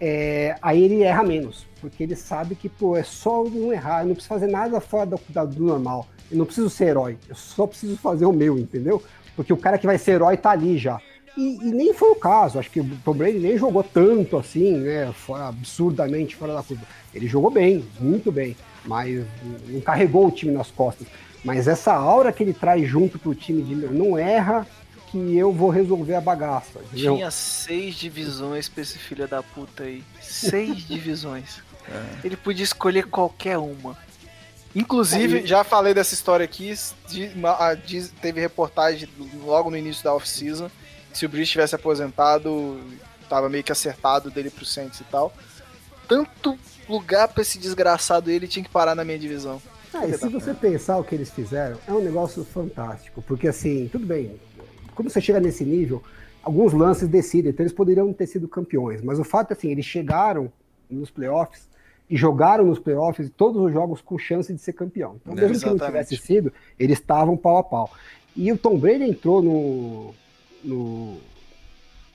[0.02, 4.14] é, aí ele erra menos porque ele sabe que pô é só não errar não
[4.14, 7.98] precisa fazer nada fora do, do normal eu não preciso ser herói, eu só preciso
[7.98, 9.02] fazer o meu, entendeu?
[9.36, 11.00] Porque o cara que vai ser herói tá ali já.
[11.38, 14.78] E, e nem foi o caso, acho que o Tom Brady nem jogou tanto assim,
[14.78, 15.12] né?
[15.14, 16.84] Fora, absurdamente fora da curva.
[17.14, 18.56] Ele jogou bem, muito bem,
[18.86, 19.26] mas
[19.68, 21.08] não carregou o time nas costas.
[21.44, 24.68] Mas essa aura que ele traz junto pro time de não erra,
[25.10, 26.80] que eu vou resolver a bagaça.
[26.80, 27.16] Entendeu?
[27.16, 30.04] Tinha seis divisões pra esse filho da puta aí.
[30.22, 31.62] Seis divisões.
[31.88, 32.28] É.
[32.28, 33.98] Ele podia escolher qualquer uma.
[34.76, 36.74] Inclusive, já falei dessa história aqui,
[38.22, 39.10] teve reportagem
[39.44, 40.70] logo no início da off-season,
[41.14, 42.80] se o Brice tivesse aposentado,
[43.28, 45.34] tava meio que acertado dele pro Saints e tal.
[46.08, 46.58] Tanto
[46.88, 49.62] lugar para esse desgraçado ele tinha que parar na minha divisão.
[49.94, 53.90] Ah, e se você pensar o que eles fizeram, é um negócio fantástico, porque assim,
[53.92, 54.40] tudo bem,
[54.94, 56.04] quando você chega nesse nível,
[56.44, 59.86] alguns lances decidem, então eles poderiam ter sido campeões, mas o fato é assim, eles
[59.86, 60.52] chegaram
[60.90, 61.68] nos playoffs
[62.10, 65.18] e jogaram nos playoffs todos os jogos com chance de ser campeão.
[65.22, 65.80] Então, mesmo Exatamente.
[65.80, 67.92] que não tivesse sido, eles estavam pau a pau.
[68.36, 70.14] E o Tom Brady entrou no,
[70.64, 71.18] no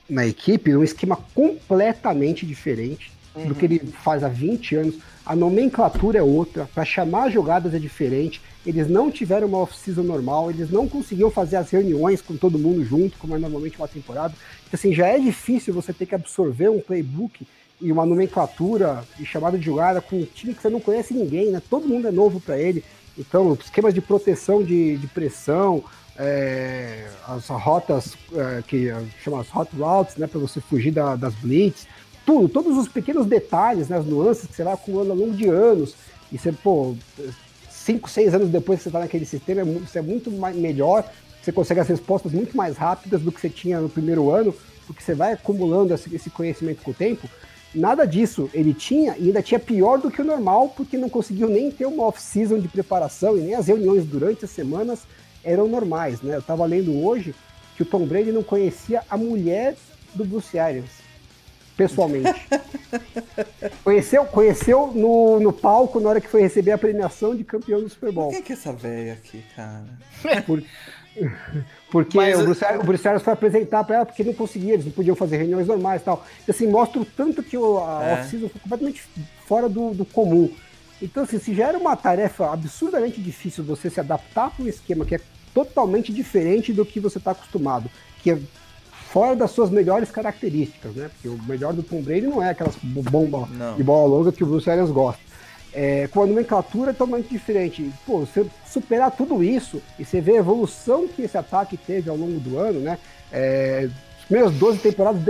[0.09, 3.47] na equipe num esquema completamente diferente uhum.
[3.47, 4.95] do que ele faz há 20 anos.
[5.25, 8.41] A nomenclatura é outra, para chamar jogadas é diferente.
[8.65, 12.83] Eles não tiveram uma off-season normal, eles não conseguiam fazer as reuniões com todo mundo
[12.83, 14.33] junto, como é normalmente uma temporada.
[14.67, 17.45] Então, assim, já é difícil você ter que absorver um playbook
[17.81, 21.51] e uma nomenclatura e chamada de jogada com um time que você não conhece ninguém,
[21.51, 21.61] né?
[21.69, 22.83] Todo mundo é novo para ele.
[23.17, 25.83] Então, esquemas de proteção de, de pressão,
[26.17, 28.89] é, as rotas é, que
[29.23, 31.87] chama as hot routes, né, para você fugir da, das blitz,
[32.25, 35.47] tudo, todos os pequenos detalhes, né, as nuances que você vai acumulando ao longo de
[35.47, 35.95] anos.
[36.31, 36.95] E você, pô,
[37.69, 41.09] cinco, seis anos depois que você está naquele sistema, é, você é muito mais, melhor,
[41.41, 44.53] você consegue as respostas muito mais rápidas do que você tinha no primeiro ano,
[44.87, 47.29] porque você vai acumulando esse, esse conhecimento com o tempo.
[47.75, 51.49] Nada disso ele tinha e ainda tinha pior do que o normal, porque não conseguiu
[51.49, 55.01] nem ter uma off-season de preparação e nem as reuniões durante as semanas
[55.43, 56.35] eram normais, né?
[56.35, 57.35] Eu estava lendo hoje
[57.75, 59.75] que o Tom Brady não conhecia a mulher
[60.13, 60.89] do Bruce Arians,
[61.75, 62.33] pessoalmente.
[63.83, 67.89] conheceu conheceu no, no palco na hora que foi receber a premiação de campeão do
[67.89, 68.31] Super Bowl.
[68.31, 69.85] Quem que é essa velha aqui, cara?
[70.45, 70.63] Por...
[71.91, 74.91] Porque Mas, o, Bruce, o Bruce foi apresentar para ela porque não conseguia, eles não
[74.91, 76.25] podiam fazer reuniões normais e tal.
[76.47, 78.13] E assim, mostra o tanto que o, a é.
[78.13, 79.03] off-season foi completamente
[79.45, 80.51] fora do, do comum.
[81.01, 85.05] Então, assim, se já era uma tarefa absurdamente difícil você se adaptar para um esquema
[85.05, 85.19] que é
[85.53, 87.89] totalmente diferente do que você está acostumado,
[88.21, 88.39] que é
[89.09, 91.09] fora das suas melhores características, né?
[91.09, 93.47] Porque o melhor do Tom Brady não é aquelas bombas
[93.77, 95.21] de bola longa que o Bruce Arians gosta.
[95.77, 97.91] É, com a nomenclatura totalmente diferente.
[98.05, 102.15] Pô, você superar tudo isso e você ver a evolução que esse ataque teve ao
[102.15, 102.97] longo do ano, né?
[103.29, 105.21] É, as primeiras 12 temporadas,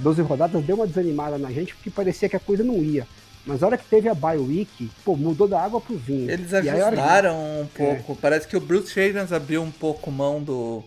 [0.00, 3.06] 12 é, rodadas, deu uma desanimada na gente, porque parecia que a coisa não ia.
[3.46, 6.30] Mas a hora que teve a bye week, pô, mudou da água pro vinho.
[6.30, 8.12] Eles ajustaram um pouco.
[8.12, 8.16] É.
[8.20, 10.82] Parece que o Bruce Arians abriu um pouco mão do,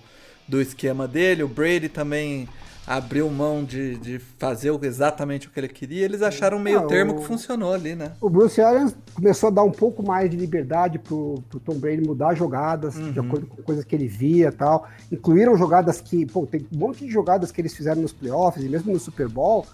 [0.48, 1.44] do esquema dele.
[1.44, 2.48] O Brady também
[2.88, 6.88] abriu mão de, de fazer exatamente o que ele queria, eles acharam um meio ah,
[6.88, 8.14] termo o, que funcionou ali, né?
[8.22, 12.02] O Bruce Arians começou a dar um pouco mais de liberdade pro, pro Tom Brady
[12.08, 13.12] mudar jogadas, uhum.
[13.12, 14.88] de acordo com coisas que ele via e tal.
[15.12, 18.70] Incluíram jogadas que, pô, tem um monte de jogadas que eles fizeram nos playoffs e
[18.70, 19.66] mesmo no Super Bowl,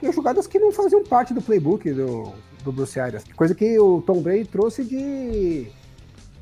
[0.00, 2.32] que são jogadas que não faziam parte do playbook do,
[2.64, 3.22] do Bruce Arians.
[3.36, 5.68] Coisa que o Tom Brady trouxe de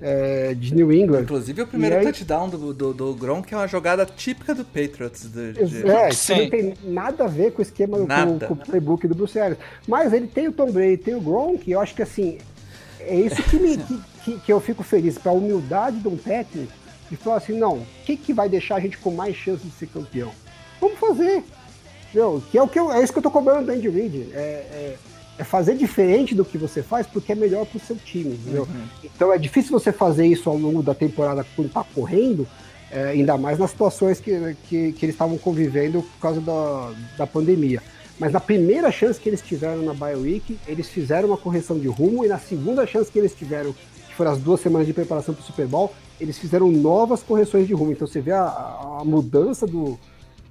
[0.00, 1.22] é, de New England.
[1.22, 2.04] Inclusive o primeiro aí...
[2.04, 5.24] touchdown do, do, do Gronk é uma jogada típica do Patriots.
[5.24, 5.90] De, de...
[5.90, 9.14] É, isso não tem nada a ver com o esquema, com, com, o playbook do
[9.14, 9.58] Bruce Arians.
[9.86, 12.38] Mas ele tem o Tom Brady, tem o Gronk, e eu acho que assim,
[13.00, 16.16] é isso que, me, que, que, que, eu fico feliz, para a humildade de um
[16.16, 16.72] técnico,
[17.10, 19.72] de falar assim, não, o que, que vai deixar a gente com mais chance de
[19.72, 20.30] ser campeão?
[20.80, 21.42] Vamos fazer.
[22.08, 22.42] Entendeu?
[22.50, 24.30] Que é, o que eu, é isso que eu tô cobrando do Andy Reid.
[24.32, 24.96] É, é
[25.38, 28.62] é fazer diferente do que você faz porque é melhor para o seu time, entendeu?
[28.62, 28.86] Uhum.
[29.04, 32.46] Então é difícil você fazer isso ao longo da temporada quando está correndo,
[32.90, 37.26] é, ainda mais nas situações que, que, que eles estavam convivendo por causa da, da
[37.26, 37.82] pandemia.
[38.18, 42.24] Mas na primeira chance que eles tiveram na BioWeek, eles fizeram uma correção de rumo,
[42.24, 45.42] e na segunda chance que eles tiveram, que foram as duas semanas de preparação para
[45.42, 47.92] o Super Bowl, eles fizeram novas correções de rumo.
[47.92, 48.46] Então você vê a,
[49.00, 49.98] a mudança do,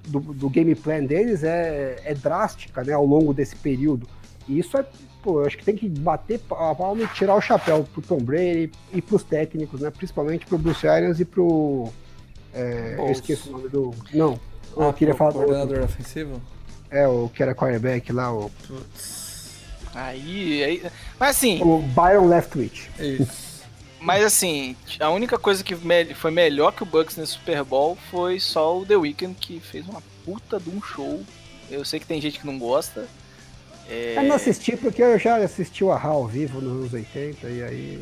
[0.06, 4.06] do, do, game plan deles é, é drástica né, ao longo desse período.
[4.48, 4.84] E isso é,
[5.22, 8.18] pô, eu acho que tem que bater a palma e tirar o chapéu pro Tom
[8.18, 9.90] Brady e pros técnicos, né?
[9.90, 11.88] Principalmente pro Bruce Arians e pro.
[12.54, 13.94] É, eu esqueço o nome do.
[14.14, 14.38] Não,
[14.76, 15.38] ah, eu queria falar do.
[15.38, 16.40] coordenador ofensivo?
[16.90, 18.50] É, o que era quarterback lá, o.
[18.66, 19.26] Putz.
[19.94, 20.82] Aí, aí.
[21.18, 21.60] Mas assim.
[21.62, 22.90] O Byron Leftwich.
[22.98, 23.46] Isso.
[24.06, 25.74] Mas assim, a única coisa que
[26.14, 29.88] foi melhor que o Bucks nesse Super Bowl foi só o The Weeknd, que fez
[29.88, 31.22] uma puta de um show.
[31.68, 33.08] Eu sei que tem gente que não gosta,
[33.88, 34.14] é...
[34.16, 37.62] Eu não assisti porque eu já assisti o Ahá ao vivo nos anos 80 e
[37.62, 37.98] aí.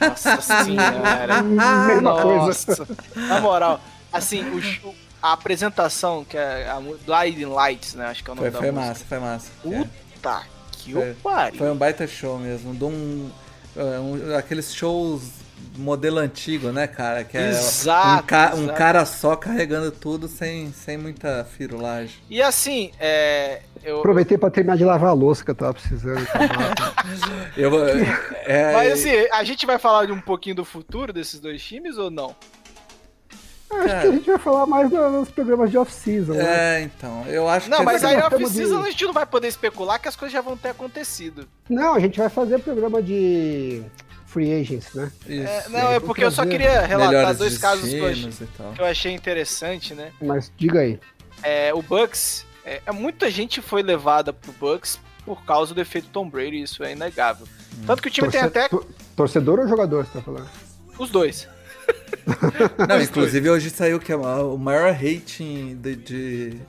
[0.00, 1.42] Nossa senhora!
[1.44, 2.76] Mesma Nossa.
[2.76, 2.96] coisa.
[3.14, 3.80] Na moral,
[4.12, 8.06] assim, o, a apresentação, que é a Blinding Lights, né?
[8.06, 8.88] Acho que é o nome foi, da Foi música.
[8.88, 9.50] massa, foi massa.
[9.62, 10.46] Puta é.
[10.72, 11.58] que foi, pariu.
[11.58, 12.74] Foi um baita show mesmo.
[12.74, 13.30] De um,
[13.76, 15.22] é, um, aqueles shows
[15.78, 17.24] modelo antigo, né, cara?
[17.24, 18.56] Que é exato, um, ca exato.
[18.58, 22.16] um, cara só carregando tudo sem, sem muita firulagem.
[22.28, 23.98] E assim, é, eu...
[23.98, 26.26] Aproveitei para terminar de lavar a louça que eu tava precisando.
[27.56, 27.70] eu,
[28.44, 31.96] é, Mas assim, a gente vai falar de um pouquinho do futuro desses dois times
[31.98, 32.34] ou não?
[33.68, 36.34] Acho Cara, que a gente vai falar mais nos programas de off-season.
[36.34, 36.40] Né?
[36.40, 36.82] É, né?
[36.82, 37.24] então.
[37.26, 37.84] Eu acho não, que.
[37.84, 38.86] Não, mas aí off-season de...
[38.86, 41.48] a gente não vai poder especular que as coisas já vão ter acontecido.
[41.68, 43.82] Não, a gente vai fazer programa de
[44.36, 45.10] free agents, né?
[45.26, 48.30] É, não, é porque eu só queria relatar dois casos que eu, achei,
[48.74, 50.12] que eu, achei, interessante, né?
[50.20, 51.00] Mas diga aí.
[51.42, 56.08] É, o Bucks, é, é, muita gente foi levada pro Bucks por causa do efeito
[56.12, 57.46] Tom Brady, isso é inegável.
[57.78, 57.84] Hum.
[57.86, 58.50] Tanto que o time Torce...
[58.50, 58.78] tem até.
[59.16, 60.50] Torcedor ou jogador, você tá falando?
[60.98, 61.48] Os dois.
[62.86, 66.60] Não, inclusive hoje saiu que é o maior rating de, de...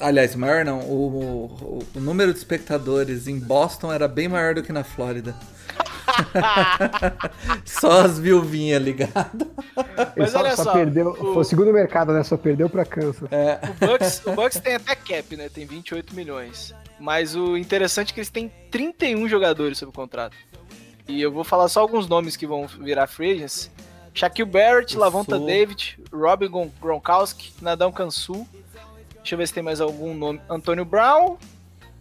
[0.00, 4.62] Aliás, maior não, o, o, o, número de espectadores em Boston era bem maior do
[4.62, 5.34] que na Flórida.
[7.64, 9.48] só as viuvinhas ligadas.
[10.16, 10.64] Mas só, olha só.
[10.64, 11.14] só perdeu, o...
[11.14, 12.22] Foi o segundo mercado, né?
[12.22, 13.30] Só perdeu pra Kansas.
[13.32, 13.58] É.
[13.84, 15.48] O, Bucks, o Bucks tem até cap, né?
[15.48, 16.74] Tem 28 milhões.
[16.98, 20.36] Mas o interessante é que eles têm 31 jogadores sob contrato.
[21.08, 23.70] E eu vou falar só alguns nomes que vão virar free agents.
[24.14, 25.46] Shaquille Barrett, O Lavonta Sul.
[25.46, 25.98] David,
[26.50, 28.46] Gon- Gronkowski, Nadão Kansu.
[29.16, 30.40] Deixa eu ver se tem mais algum nome.
[30.48, 31.36] Antônio Brown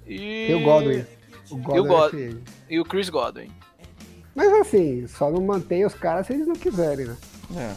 [0.07, 0.45] e...
[0.47, 1.05] Tem o Godwin.
[1.49, 2.41] O Godwin, God- é free agent.
[2.69, 3.49] E o Chris Godwin.
[4.35, 7.17] Mas assim, só não mantém os caras se eles não quiserem, né?
[7.55, 7.73] É.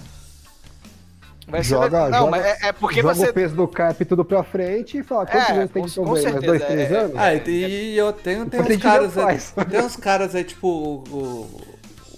[1.48, 2.10] Vai Joga- ser...
[2.10, 3.28] Não, joga- mas é, é porque Joga você...
[3.28, 5.94] o peso do cap tudo pra frente e fala, quantos É, anos tem com- de
[5.94, 6.30] com problema?
[6.32, 7.04] Mais dois, certeza, três é.
[7.04, 7.16] anos?
[7.16, 7.48] Ah, e,
[7.92, 9.38] e eu tenho, tem uns caras aí,
[9.70, 11.60] tem uns caras aí, tipo o,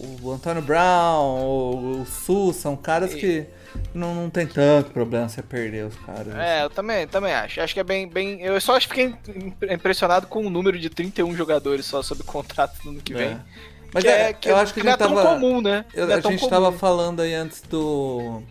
[0.01, 3.45] o, o Antônio Brown, o, o Sul, são caras que
[3.93, 6.35] não, não tem tanto problema você perder os caras.
[6.35, 7.61] É, eu também, também acho.
[7.61, 8.41] Acho que é bem, bem.
[8.41, 12.23] Eu só acho que fiquei im- impressionado com o número de 31 jogadores só sob
[12.23, 13.29] contrato no ano que vem.
[13.33, 13.41] É.
[13.93, 15.35] Mas que é, é, que eu acho que a não gente é tão tava.
[15.35, 15.85] comum, né?
[15.95, 16.51] eu- Não é a gente comum.
[16.51, 18.43] tava falando aí antes do.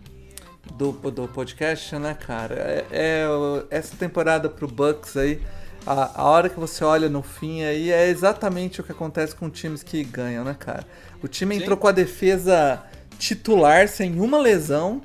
[0.74, 2.56] Do, do podcast, né, cara?
[2.56, 3.28] É, é
[3.72, 5.42] essa temporada pro Bucks aí,
[5.86, 9.50] a, a hora que você olha no fim aí, é exatamente o que acontece com
[9.50, 10.84] times que ganham, né, cara?
[11.24, 11.62] O time Sim.
[11.62, 12.84] entrou com a defesa
[13.18, 15.02] titular sem uma lesão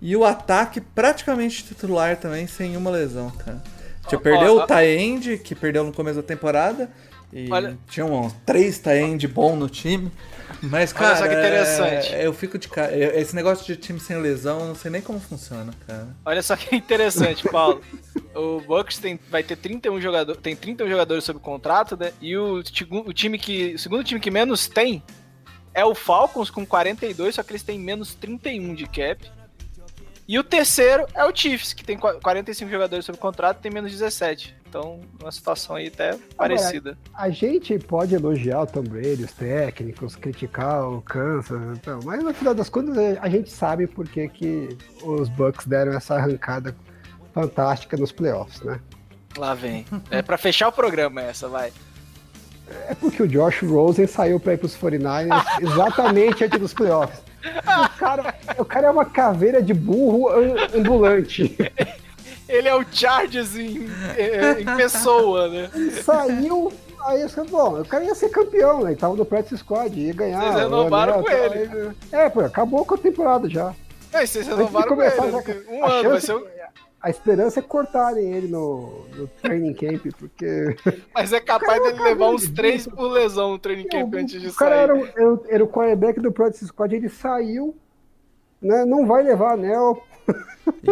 [0.00, 3.62] e o ataque praticamente titular também sem uma lesão, cara.
[4.06, 6.90] Tinha perdeu ó, o Taend, que perdeu no começo da temporada.
[7.32, 10.10] E Olha- tinha uns três Taend bom no time.
[10.62, 12.14] Mas, Olha cara, só que interessante.
[12.14, 12.96] é- eu fico de cara.
[12.96, 16.08] Esse negócio de time sem lesão, eu não sei nem como funciona, cara.
[16.24, 17.80] Olha só que interessante, Paulo.
[18.34, 22.12] o Bucks tem, vai ter 31 jogadores, tem 31 jogadores sob contrato, né?
[22.20, 22.62] E o,
[23.04, 25.02] o time que, o segundo time que menos tem
[25.74, 29.30] é o Falcons com 42, só que eles têm menos 31 de cap.
[30.26, 33.70] E o terceiro é o Chiefs, que tem qua- 45 jogadores sob contrato e tem
[33.72, 34.54] menos 17.
[34.68, 36.98] Então, uma situação aí até parecida.
[37.14, 42.34] A gente pode elogiar o Tom Brady, os técnicos, criticar o Kansas, então, mas no
[42.34, 46.76] final das contas a gente sabe por que, que os Bucks deram essa arrancada
[47.32, 48.78] fantástica nos playoffs, né?
[49.38, 49.86] Lá vem.
[50.10, 51.72] É pra fechar o programa essa, vai.
[52.88, 57.20] É porque o Josh Rosen saiu para ir pros 49ers exatamente antes dos playoffs.
[57.94, 61.56] O cara, o cara é uma caveira de burro am- ambulante.
[62.48, 65.70] Ele é o Chargers em, em- em pessoa, né?
[66.02, 66.72] Saiu,
[67.04, 68.90] aí eu falei, bom, o cara ia ser campeão, né?
[68.92, 70.40] Ele tava no practice squad, ia ganhar.
[70.40, 71.58] Vocês renovaram com ele.
[71.70, 73.74] aí- É, pô, acabou com a temporada já.
[74.14, 75.14] E vocês renovaram com ele.
[75.14, 75.62] já- né?
[75.68, 76.58] Um ano, vai ser o...
[77.00, 80.74] A esperança é cortarem ele no, no training camp, porque.
[81.14, 84.52] Mas é capaz dele levar uns três por lesão no training camp antes de o
[84.54, 84.82] cara sair.
[84.82, 87.76] era, o- era, era o quarterback do practice squad, ele saiu,
[88.60, 88.84] né?
[88.84, 90.02] Não vai levar anel.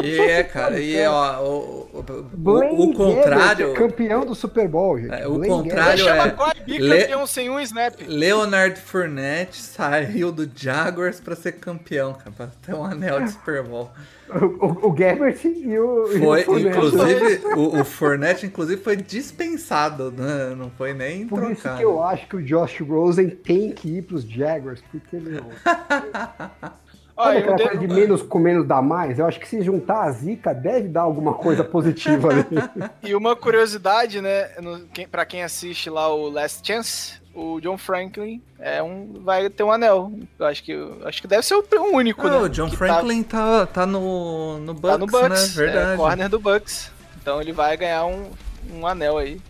[0.02, 2.04] E é, cara, e ó, o, o,
[2.50, 3.68] o, o contrário.
[3.72, 5.12] Gabbert, campeão do Super Bowl, gente.
[5.14, 6.34] É, o Blaine contrário é-
[6.66, 7.94] Le- sem um snap.
[8.06, 13.62] Leonard Fournette saiu do Jaguars pra ser campeão, cara, pra ter um anel de Super
[13.62, 13.90] Bowl.
[14.28, 16.12] O, o, o Gabbert e o.
[16.12, 16.68] e o Foi, Fournette.
[16.76, 20.54] inclusive, o, o Fournette, inclusive, foi dispensado, né?
[20.56, 21.76] Não foi nem Por isso trocado.
[21.78, 25.44] que eu acho que o Josh Rosen tem que ir pros Jaguars, porque meu.
[27.16, 29.18] Sabe Olha, aquela eu coisa de menos com menos dá mais?
[29.18, 32.44] Eu acho que se juntar a zica deve dar alguma coisa positiva ali.
[33.02, 34.50] E uma curiosidade, né?
[34.60, 39.48] No, quem, pra quem assiste lá o Last Chance, o John Franklin é um, vai
[39.48, 40.12] ter um anel.
[40.38, 41.64] Eu acho que, acho que deve ser o
[41.94, 42.36] único, Ah, né?
[42.36, 45.64] o John que Franklin tá, tá, no, no Bucks, Tá, tá no Bucks, né?
[45.64, 45.92] Verdade.
[45.92, 46.90] é corner do Bucks.
[47.22, 48.30] Então ele vai ganhar um,
[48.72, 49.40] um anel aí.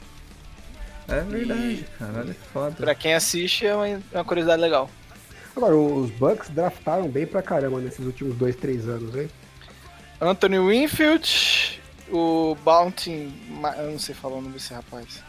[1.08, 2.12] É verdade, cara.
[2.18, 2.76] Olha que foda.
[2.76, 4.88] Pra quem assiste é uma, é uma curiosidade legal.
[5.56, 9.28] Agora, os Bucks draftaram bem pra caramba nesses últimos dois, três anos, hein?
[10.20, 11.80] Anthony Winfield,
[12.10, 13.32] o Bounty.
[13.78, 15.22] Eu não sei falar o nome desse rapaz.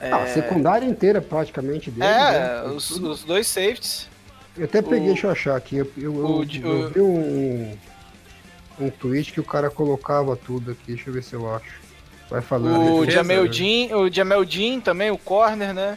[0.00, 2.06] É, Ah, a secundária inteira praticamente dele.
[2.06, 2.62] é né?
[2.70, 4.08] os, os dois safeties.
[4.56, 5.76] Eu até peguei, o- deixa eu achar aqui.
[5.76, 7.76] Eu, eu, o eu- eu vi um,
[8.80, 10.94] um tweet que o cara colocava tudo aqui.
[10.94, 11.80] Deixa eu ver se eu acho.
[12.30, 12.94] Vai falando.
[12.96, 13.50] O defesa, Jamel né?
[13.50, 15.96] Dean, o Jamel Dean também, o corner, né?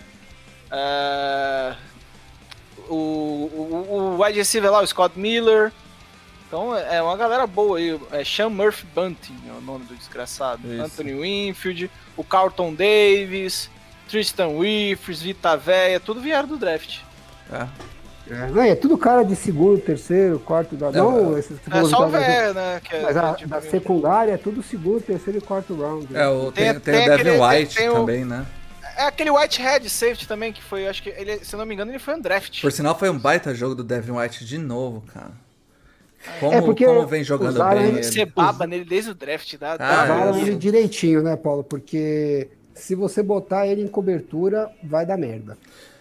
[0.72, 1.76] É,
[2.94, 5.72] o, o, o wide receiver lá, o Scott Miller.
[6.48, 8.00] Então é uma galera boa aí.
[8.12, 10.62] É Sean Murphy Bunting, é o nome do desgraçado.
[10.72, 10.84] Isso.
[10.84, 13.70] Anthony Winfield, o Carlton Davis,
[14.10, 17.00] Tristan Wirfs, Vita Véia, tudo vieram do draft.
[17.52, 17.68] É.
[18.30, 20.76] É, não, é tudo cara de segundo, terceiro, quarto.
[20.76, 22.80] Da, não, esses que É só o velho, né?
[22.82, 26.08] Que é, Mas a, tipo, da secundária é tudo segundo, terceiro e quarto round.
[26.16, 28.46] É, o, tem, Tem- tem, tem o Devin aquele- White tem o- também, né?
[29.02, 31.92] É aquele Whitehead safety também, que foi, acho que ele, se eu não me engano,
[31.92, 32.62] ele foi um draft.
[32.62, 35.32] Por sinal, foi um baita jogo do Devin White de novo, cara.
[36.40, 38.04] Como, É porque como vem jogando usaram bem.
[38.04, 39.76] Você baba nele desde o draft, tá?
[39.80, 40.42] Ah, Usaram é.
[40.42, 41.64] ele direitinho, né, Paulo?
[41.64, 45.58] Porque se você botar ele em cobertura, vai dar merda.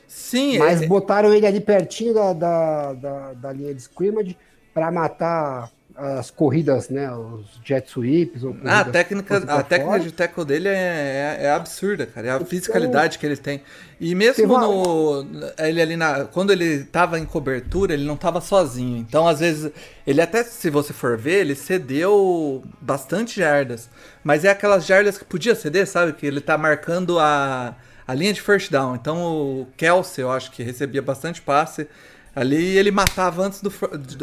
[0.07, 4.37] Sim, Mas é- botaram ele ali pertinho da, da, da, da linha de scrimmage
[4.75, 5.71] pra matar
[6.01, 7.13] as corridas, né?
[7.13, 8.43] Os jet sweeps.
[8.43, 12.27] Ou ah, a técnica, a técnica de tackle dele é, é, é, absurda, cara.
[12.27, 13.63] É a fisicalidade que ele tem.
[14.01, 15.27] E mesmo no.
[15.59, 16.25] Ele ali na.
[16.25, 18.97] Quando ele tava em cobertura, ele não tava sozinho.
[18.97, 19.71] Então, às vezes,
[20.07, 23.91] ele até, se você for ver, ele cedeu bastante jardas.
[24.25, 26.15] Mas é aquelas jardas que podia ceder, sabe?
[26.15, 27.77] Que ele tá marcando a,
[28.07, 28.95] a linha de first down.
[28.95, 31.87] Então o Kelsey, eu acho que recebia bastante passe.
[32.35, 33.73] Ali ele matava antes do,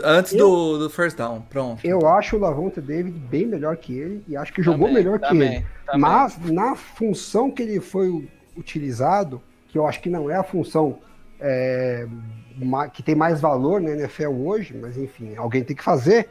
[0.04, 1.42] antes eu, do, do first down.
[1.50, 1.86] Pronto.
[1.86, 5.50] Eu acho o Lavonte David bem melhor que ele e acho que jogou melhor também,
[5.50, 5.66] que ele.
[5.86, 6.02] Também.
[6.02, 11.00] Mas na função que ele foi utilizado, que eu acho que não é a função
[11.40, 12.08] é,
[12.94, 16.30] que tem mais valor na NFL hoje, mas enfim, alguém tem que fazer.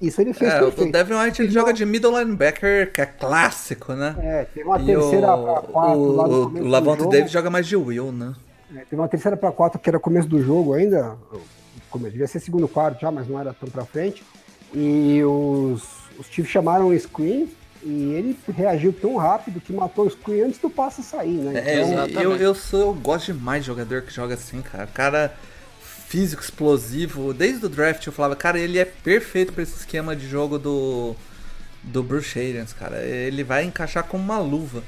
[0.00, 0.88] Isso ele fez é, perfeito.
[0.88, 4.14] O Devin White ele joga de middle linebacker, que é clássico, né?
[4.18, 7.48] É, tem uma e terceira o, pra quatro o, lá no O Lavonte David joga
[7.48, 8.34] mais de Will, né?
[8.74, 11.16] É, teve uma terceira para quatro que era começo do jogo ainda,
[11.90, 14.24] como devia ser segundo quarto já, mas não era tão para frente.
[14.74, 15.82] E os,
[16.18, 17.48] os Chiefs chamaram o screen
[17.82, 21.62] e ele reagiu tão rápido que matou o screen antes do passe sair, né?
[21.64, 24.86] É, então, eu, eu, sou, eu gosto demais de jogador que joga assim, cara.
[24.88, 25.34] Cara
[26.06, 27.32] físico, explosivo.
[27.32, 31.14] Desde o draft eu falava, cara, ele é perfeito para esse esquema de jogo do,
[31.82, 33.02] do Bruce Arians, cara.
[33.04, 34.82] Ele vai encaixar como uma luva.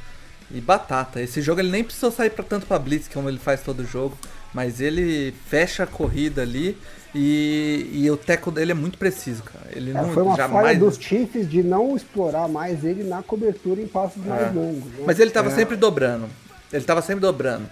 [0.51, 1.21] E batata.
[1.21, 4.17] Esse jogo ele nem precisou sair para tanto pra Blitz como ele faz todo jogo.
[4.53, 6.77] Mas ele fecha a corrida ali
[7.15, 9.67] e, e o teco dele é muito preciso, cara.
[9.75, 10.67] Ele é, não, foi uma jamais...
[10.67, 14.29] falha dos Chiefs de não explorar mais ele na cobertura em passos é.
[14.29, 14.91] mais longos.
[14.93, 15.05] Né?
[15.07, 15.55] Mas ele tava é.
[15.55, 16.29] sempre dobrando.
[16.73, 17.69] Ele tava sempre dobrando.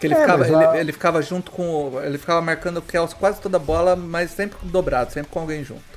[0.00, 0.80] Que ele, é, ficava, ele, a...
[0.80, 2.00] ele, ficava junto com.
[2.02, 5.62] Ele ficava marcando o Kels quase toda a bola, mas sempre dobrado, sempre com alguém
[5.62, 5.89] junto.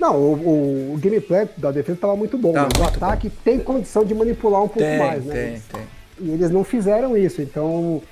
[0.00, 3.34] Não, o, o, o, gameplay da defesa estava muito bom, tá, mas o ataque bom.
[3.44, 5.34] tem condição de manipular um pouco tem, mais, né?
[5.34, 5.86] Tem, tem.
[6.18, 8.02] E eles não fizeram isso, então.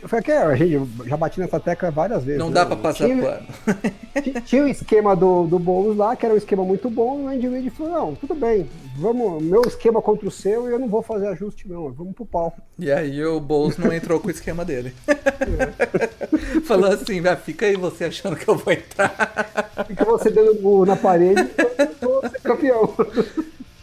[0.00, 2.38] Eu falei que a gente já bati nessa tecla várias vezes.
[2.38, 2.54] Não né?
[2.54, 3.46] dá pra passar tinha, pano.
[4.46, 7.28] Tinha o esquema do, do Boulos lá, que era um esquema muito bom, e o
[7.28, 10.88] Andy Reid falou, não, tudo bem, vamos, meu esquema contra o seu e eu não
[10.88, 12.56] vou fazer ajuste não, vamos pro pau.
[12.78, 14.94] E aí o Boulos não entrou com o esquema dele.
[15.06, 16.60] É.
[16.62, 19.84] Falou assim, fica aí você achando que eu vou entrar.
[19.86, 21.48] Fica você dando na parede,
[22.00, 22.94] eu vou ser campeão.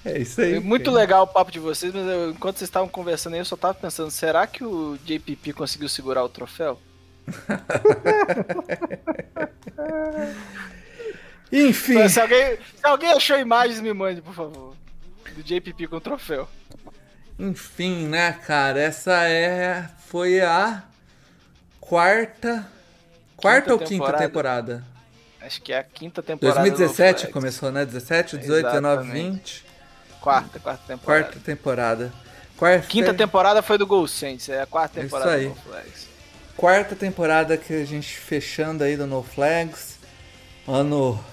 [0.06, 0.60] É isso aí.
[0.60, 3.58] Muito legal o papo de vocês, mas eu, enquanto vocês estavam conversando aí, eu só
[3.58, 6.80] tava pensando, será que o JPP conseguiu segurar o troféu?
[11.52, 12.08] Enfim.
[12.08, 14.76] Se alguém, se alguém achou imagens, me mande, por favor.
[15.36, 16.48] Do JPP com o troféu.
[17.40, 18.80] Enfim, né, cara?
[18.80, 19.90] Essa é.
[20.08, 20.84] Foi a
[21.82, 22.68] quarta.
[23.36, 24.26] Quarta quinta ou quinta temporada?
[24.26, 24.84] temporada?
[25.42, 26.62] Acho que é a quinta temporada.
[26.62, 27.86] 2017 começou, né?
[27.86, 29.04] 17, 18, Exatamente.
[29.04, 29.65] 19, 20.
[30.26, 31.24] Quarta, quarta temporada.
[31.24, 32.14] Quarta temporada.
[32.58, 35.44] Quarta Quinta temporada foi do Gol Saints, é a quarta temporada Isso aí.
[35.44, 36.08] do No Flags.
[36.58, 40.00] Quarta temporada que a gente fechando aí do No Flags.
[40.68, 41.24] Ano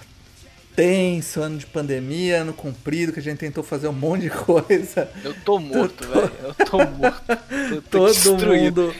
[0.77, 5.11] tenso, ano de pandemia, ano comprido, que a gente tentou fazer um monte de coisa.
[5.25, 6.13] Eu tô morto, tô...
[6.13, 6.33] velho.
[6.43, 7.23] Eu tô morto.
[7.71, 8.83] Eu tô Todo destruído.
[8.83, 8.95] mundo.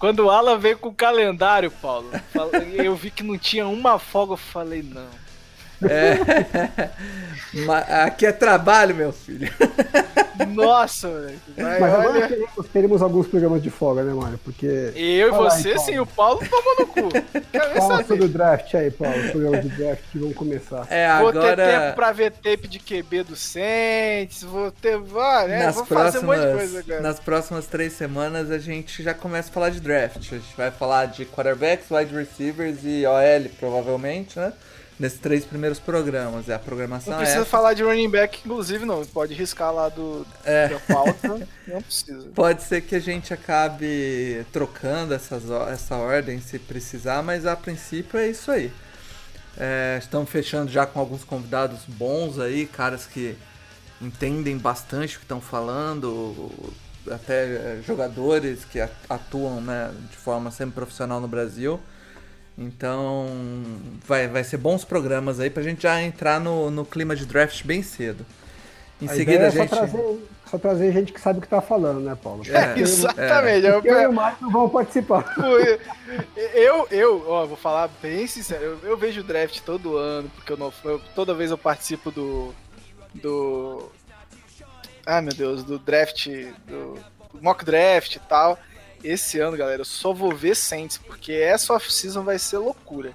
[0.00, 2.10] Quando o Alan veio com o calendário, Paulo,
[2.74, 5.21] eu vi que não tinha uma folga, eu falei, não.
[5.88, 6.90] É...
[8.06, 9.52] Aqui é trabalho, meu filho.
[10.48, 11.40] Nossa, velho.
[11.56, 12.28] Mas agora olha...
[12.28, 14.38] teremos, teremos, alguns programas de folga, né, Mário?
[14.42, 14.66] Porque.
[14.96, 17.10] Eu e você, aí, sim, o Paulo tomou no cu.
[17.76, 19.18] Fala sobre o draft aí, Paulo.
[19.18, 20.86] Os programas de draft que vão começar.
[20.88, 21.32] É, agora...
[21.32, 24.98] Vou ter tempo pra ver tape de QB do Saints, vou ter.
[25.16, 25.66] Ah, né?
[25.66, 27.00] nas vou próximas, fazer um monte de coisa agora.
[27.00, 30.16] Nas próximas três semanas a gente já começa a falar de draft.
[30.32, 34.52] A gente vai falar de quarterbacks, wide receivers e OL, provavelmente, né?
[34.98, 36.48] Nesses três primeiros programas.
[36.48, 37.12] É a programação.
[37.12, 39.04] Não precisa é falar de running back, inclusive, não.
[39.06, 40.68] Pode riscar lá do é.
[40.68, 41.48] da pauta.
[41.66, 42.28] não precisa.
[42.34, 48.18] Pode ser que a gente acabe trocando essas, essa ordem se precisar, mas a princípio
[48.18, 48.72] é isso aí.
[49.56, 53.36] É, estamos fechando já com alguns convidados bons aí, caras que
[54.00, 56.50] entendem bastante o que estão falando,
[57.10, 61.80] até é, jogadores que atuam né, de forma semi-profissional no Brasil.
[62.56, 63.26] Então,
[64.06, 67.64] vai, vai ser bons programas aí pra gente já entrar no, no clima de draft
[67.64, 68.26] bem cedo.
[69.00, 69.70] Em a seguida, a gente.
[69.70, 72.42] Só trazer, só trazer gente que sabe o que tá falando, né, Paulo?
[72.46, 73.66] É, exatamente.
[73.66, 73.70] É.
[73.70, 75.34] Eu, eu e o Marcos não vão participar.
[76.54, 80.58] Eu, eu, ó, vou falar bem sincero, eu, eu vejo draft todo ano, porque eu
[80.58, 82.54] não, eu, toda vez eu participo do.
[83.14, 83.90] do.
[85.06, 86.28] Ah, meu Deus, do draft.
[86.66, 86.98] do
[87.40, 88.58] mock draft e tal.
[89.02, 93.12] Esse ano, galera, eu só vou ver Saints, porque essa off-season vai ser loucura.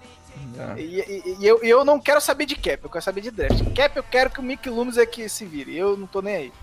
[0.58, 0.82] É.
[0.82, 3.64] E, e, e eu, eu não quero saber de cap, eu quero saber de draft.
[3.76, 6.36] Cap eu quero que o Mick Loomis é que se vire, eu não tô nem
[6.36, 6.54] aí.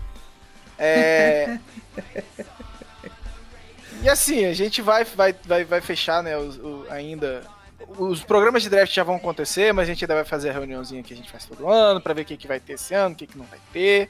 [0.77, 1.57] É...
[4.03, 7.43] e assim, a gente vai, vai, vai, vai fechar né, o, o, ainda
[7.97, 11.03] os programas de draft já vão acontecer, mas a gente ainda vai fazer a reuniãozinha
[11.03, 13.13] que a gente faz todo ano para ver o que, que vai ter esse ano,
[13.13, 14.09] o que, que não vai ter.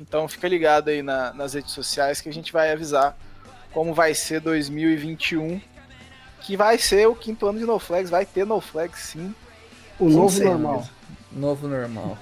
[0.00, 3.16] Então fica ligado aí na, nas redes sociais que a gente vai avisar
[3.72, 5.60] como vai ser 2021,
[6.42, 9.34] que vai ser o quinto ano de No Flags, vai ter No Flags sim.
[9.98, 10.88] O novo normal.
[11.32, 12.16] Novo normal.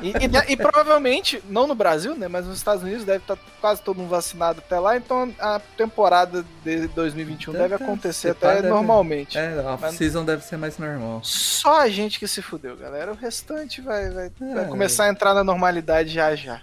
[0.00, 2.28] E, e- e provavelmente, não no Brasil, né?
[2.28, 6.44] Mas nos Estados Unidos deve estar quase todo mundo vacinado até lá, então a temporada
[6.62, 9.36] de 2021 deve Deve- acontecer até deve- normalmente.
[9.36, 11.18] É, a Mas- season deve ser mais normal.
[11.24, 13.10] Só a gente que se fudeu, galera.
[13.10, 14.68] O restante vai, vai, vai É.
[14.68, 16.60] começar a entrar na normalidade já já.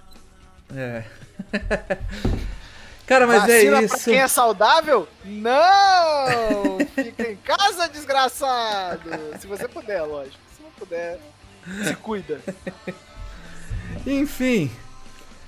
[0.74, 1.04] É.
[3.12, 4.06] Cara, mas Vacina é pra isso.
[4.06, 5.06] quem é saudável?
[5.26, 6.78] Não!
[6.96, 9.10] Fica em casa, desgraçado!
[9.38, 10.38] Se você puder, lógico.
[10.56, 11.20] Se não puder,
[11.84, 12.40] se cuida.
[14.08, 14.72] Enfim,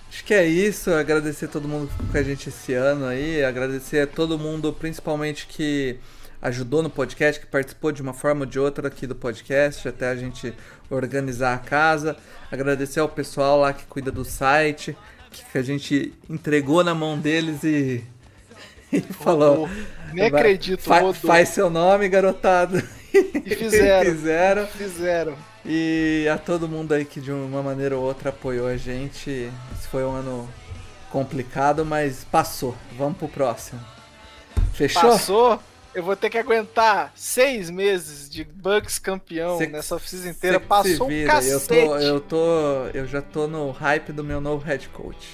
[0.09, 0.91] acho que é isso.
[0.91, 3.41] Agradecer a todo mundo que ficou com a gente esse ano aí.
[3.45, 5.97] Agradecer a todo mundo, principalmente que
[6.41, 10.09] ajudou no podcast, que participou de uma forma ou de outra aqui do podcast, até
[10.09, 10.53] a gente
[10.89, 12.17] organizar a casa.
[12.51, 14.97] Agradecer ao pessoal lá que cuida do site,
[15.41, 18.03] que a gente entregou na mão deles e,
[18.91, 19.69] e falou.
[20.13, 21.13] Nem acredito, fa-.
[21.13, 22.77] Faz seu nome, garotado.
[23.13, 24.11] E fizeram.
[24.11, 24.67] fizeram.
[24.67, 25.35] Fizeram.
[25.65, 29.29] E a todo mundo aí que de uma maneira ou outra apoiou a gente.
[29.29, 30.49] Esse foi um ano
[31.09, 32.75] complicado, mas passou.
[32.97, 33.79] Vamos pro próximo.
[34.73, 35.01] Fechou?
[35.01, 35.59] Passou.
[35.95, 40.59] Eu vou ter que aguentar seis meses de Bucks campeão Cê- nessa oficina inteira.
[40.59, 41.29] Passou um vira.
[41.33, 41.67] eu cacete.
[41.67, 42.45] tô, eu tô,
[42.93, 45.27] eu já tô no hype do meu novo head coach.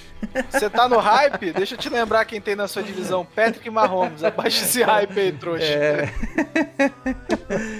[0.50, 1.50] Você tá no hype?
[1.52, 3.24] Deixa eu te lembrar quem tem na sua divisão.
[3.24, 4.22] Patrick Mahomes.
[4.22, 5.64] Abaixa esse hype aí, trouxa.
[5.64, 6.10] É.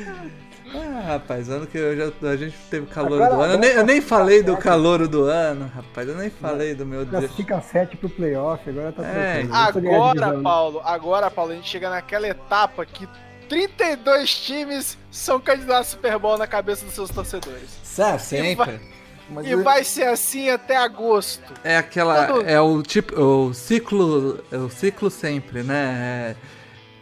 [1.00, 3.52] ah, rapaz, ano que eu já, a gente teve calor Agora- do ano.
[3.54, 6.08] Eu nem, eu nem tá falei do calor do ano, rapaz.
[6.08, 7.20] Eu nem falei do meu Deus.
[7.24, 10.40] Classifica 7 pro playoff, agora tá É, eu a Agora.
[10.40, 13.08] Paulo, agora, Paulo, a gente chega naquela etapa que
[13.48, 17.68] 32 times são candidatos ao Super Bowl na cabeça dos seus torcedores.
[17.82, 18.80] Sabe, sempre.
[19.28, 21.52] Mas E vai ser assim até agosto.
[21.62, 22.26] É aquela.
[22.26, 23.20] Todo- É o tipo.
[23.20, 24.42] O ciclo.
[24.50, 26.34] É o ciclo sempre, né?
[26.36, 26.36] É,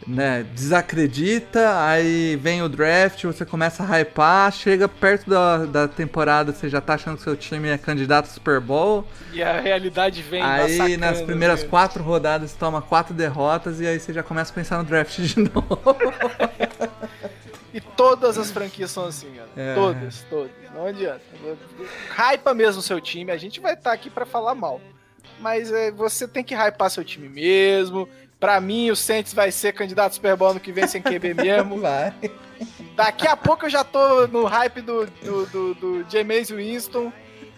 [0.09, 0.43] né?
[0.55, 6.67] Desacredita, aí vem o draft, você começa a hypar, chega perto da, da temporada, você
[6.67, 9.05] já tá achando que seu time é candidato ao Super Bowl.
[9.31, 11.69] E a realidade vem aí massacrando, nas primeiras né?
[11.69, 15.39] quatro rodadas toma quatro derrotas e aí você já começa a pensar no draft de
[15.53, 15.79] novo.
[17.71, 19.31] E todas as franquias são assim.
[19.55, 19.75] É.
[19.75, 20.51] Todas, todas.
[20.73, 21.21] Não adianta.
[22.09, 23.31] Hypa mesmo seu time.
[23.31, 24.81] A gente vai estar aqui pra falar mal.
[25.39, 28.09] Mas é, você tem que hypar seu time mesmo.
[28.39, 31.79] Pra mim, o Saints vai ser candidato Super Bowl ano que vem sem QB mesmo.
[31.81, 32.13] Vai.
[32.95, 37.11] Daqui a pouco eu já tô no hype do, do, do, do Jameis Winston.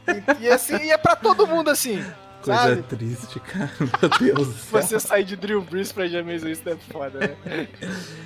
[0.08, 2.04] E, e assim, e é pra todo mundo assim.
[2.44, 2.82] Coisa Sabe?
[2.84, 3.70] triste, cara.
[4.20, 4.82] Meu Deus do céu.
[4.82, 7.68] Você sair de Drew Brees pra Jameis Winston é foda, né?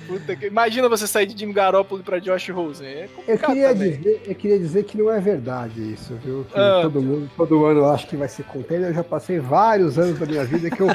[0.06, 0.46] Puta que...
[0.46, 2.86] Imagina você sair de Jimmy Garoppolo pra Josh Rosen.
[2.88, 3.98] É Eu queria, também.
[3.98, 6.46] dizer, eu queria dizer que não é verdade isso, viu?
[6.54, 6.80] Ah.
[6.82, 8.88] todo mundo, todo ano eu acho que vai ser contender.
[8.88, 10.88] Eu já passei vários anos da minha vida que eu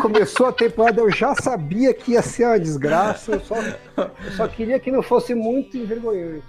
[0.00, 3.32] começou a temporada, eu já sabia que ia ser uma desgraça.
[3.32, 3.56] Eu só,
[3.96, 6.42] eu só queria que não fosse muito envergonhante.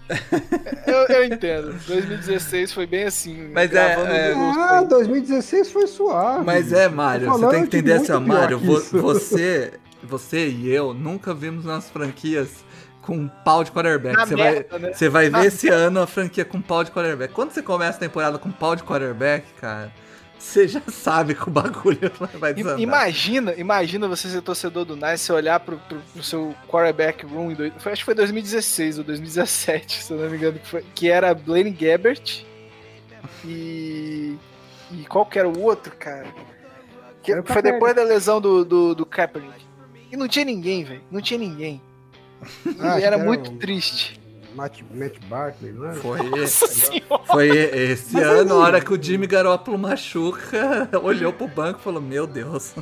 [0.85, 1.73] Eu, eu entendo.
[1.87, 3.49] 2016 foi bem assim.
[3.53, 4.87] Mas gravando é- é- Ah, aí.
[4.87, 6.45] 2016 foi suave.
[6.45, 9.73] Mas é, Mário, você tem que de entender assim, ó, Mário, você,
[10.03, 12.63] você e eu nunca vimos nas franquias
[13.01, 14.15] com pau de quarterback.
[14.17, 14.93] Na Você merda, vai, né?
[14.93, 17.33] você vai Na ver esse ano a franquia com pau de quarterback.
[17.33, 19.91] Quando você começa a temporada com pau de quarterback, cara,
[20.45, 22.79] você já sabe que o bagulho vai desandar.
[22.79, 27.55] Imagina, imagina você ser torcedor do Nice, você olhar pro, pro, pro seu quarterback room,
[27.79, 31.09] foi- acho que foi 2016 ou 2017, se eu não me engano, que, foi, que
[31.09, 32.43] era Blaine Gabbert
[33.43, 34.35] e.
[34.91, 36.27] E qual que era o outro, cara?
[37.23, 37.71] Que foi Kaepernick.
[37.73, 39.65] depois da lesão do, do, do Kaepernick.
[40.11, 41.01] E não tinha ninguém, velho.
[41.11, 41.81] Não tinha ninguém.
[42.79, 44.19] Ah, e era muito o triste.
[44.55, 45.93] Matt, Matt Barkley, não é?
[45.95, 47.23] Foi, Nossa senhora.
[47.27, 51.83] foi esse Mas ano, a hora que o Jimmy Garoppolo machuca, olhou pro banco e
[51.83, 52.73] falou, meu Deus.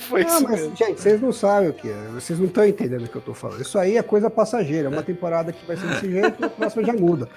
[0.00, 0.76] Foi Não, isso mas, mesmo.
[0.76, 2.08] gente, vocês não sabem o que é.
[2.14, 3.62] Vocês não estão entendendo o que eu tô falando.
[3.62, 4.88] Isso aí é coisa passageira.
[4.88, 7.28] É uma temporada que vai ser desse jeito e a próxima já muda.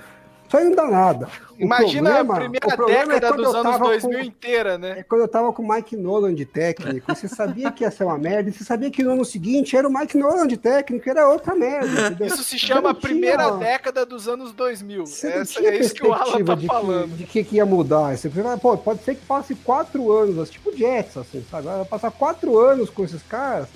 [0.53, 1.27] Isso aí não dá nada.
[1.59, 4.99] O Imagina problema- a primeira é década quando dos anos tava 2000 com- inteira, né?
[4.99, 8.03] É quando eu tava com o Mike Nolan de técnico, você sabia que ia ser
[8.03, 11.27] uma merda, você sabia que no ano seguinte era o Mike Nolan de técnico, era
[11.27, 11.87] outra merda.
[12.13, 12.27] entendeu?
[12.27, 15.07] Isso se chama a primeira tinha- década dos anos 2000.
[15.07, 17.09] Você Essa, é isso que o Alan tá de, falando.
[17.11, 18.15] Que, de que, que ia mudar.
[18.15, 21.65] Você fala, pô, pode ser que passe quatro anos, assim, tipo Jets, assim, sabe?
[21.65, 23.67] Vai passar quatro anos com esses caras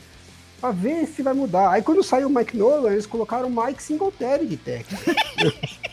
[0.59, 1.71] pra ver se vai mudar.
[1.71, 5.03] Aí quando saiu o Mike Nolan, eles colocaram o Mike Singletary de técnico.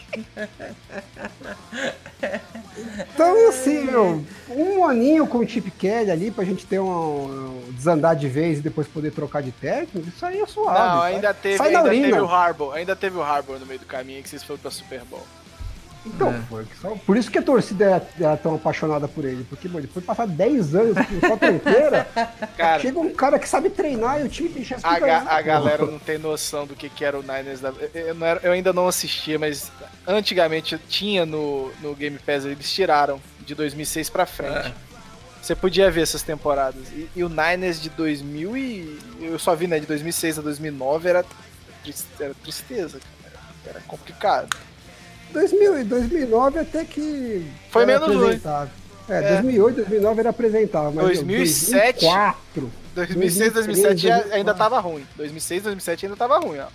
[3.15, 7.73] Então, assim, meu, um aninho com o Chip Kelly ali pra gente ter um, um
[7.73, 10.79] desandar de vez e depois poder trocar de técnico, isso aí é suave.
[10.79, 12.75] Não, sai- ainda teve, ainda teve o Harbour.
[12.75, 15.23] Ainda teve o Harbour no meio do caminho que vocês foram pra Super Bowl.
[16.07, 16.41] Então, É.
[16.49, 19.45] foi só- por isso que a torcida era, era tão apaixonada por ele.
[19.49, 22.07] Porque, mano, depois de passar 10 anos com só tranqueira,
[22.59, 25.07] Cara, chega um cara que sabe treinar e o time tem chance a, de ga-
[25.07, 25.29] ganhar.
[25.33, 27.61] a galera não tem noção do que, que era o Niners.
[27.61, 27.73] Da...
[27.95, 29.73] Eu, não era- eu ainda não assistia, mas
[30.07, 34.69] antigamente tinha no, no Game Pass, eles tiraram de 2006 pra frente.
[34.69, 34.73] É.
[35.41, 36.89] Você podia ver essas temporadas.
[36.93, 38.99] E, e o Niners de 2000 e...
[39.21, 41.25] Eu só vi, né, de 2006 a 2009 era,
[42.21, 43.35] era tristeza, cara.
[43.67, 44.55] Era complicado.
[45.35, 47.47] 2000 e 2009 até que.
[47.71, 48.23] Foi menos ruim.
[48.25, 48.71] apresentável.
[49.09, 49.29] É, É.
[49.33, 50.93] 2008, 2009 era apresentável.
[50.95, 52.01] Mas 2007.
[52.01, 52.73] 2004.
[52.95, 55.05] 2006, 2007 já- ainda tava ruim.
[55.17, 56.67] 2006, 2007 ainda tava ruim, ó.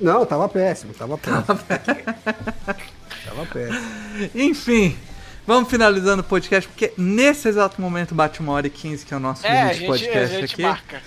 [0.00, 1.42] Não, tava péssimo, tava péssimo.
[1.44, 4.30] tava péssimo.
[4.34, 4.96] Enfim,
[5.46, 9.16] vamos finalizando o podcast, porque nesse exato momento bate uma hora e 15, que é
[9.16, 10.62] o nosso É, a limite gente, a podcast gente aqui.
[10.62, 11.02] marca.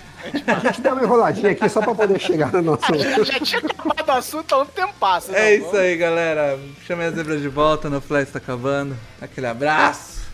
[0.47, 2.83] A gente dá uma enroladinha aqui só pra poder chegar no nosso.
[3.23, 5.35] Já tinha acabado o assunto há um tempo passa.
[5.35, 6.59] É isso aí, galera.
[6.85, 8.97] Chame as zebras de volta, no Flash tá acabando.
[9.21, 10.24] Aquele abraço.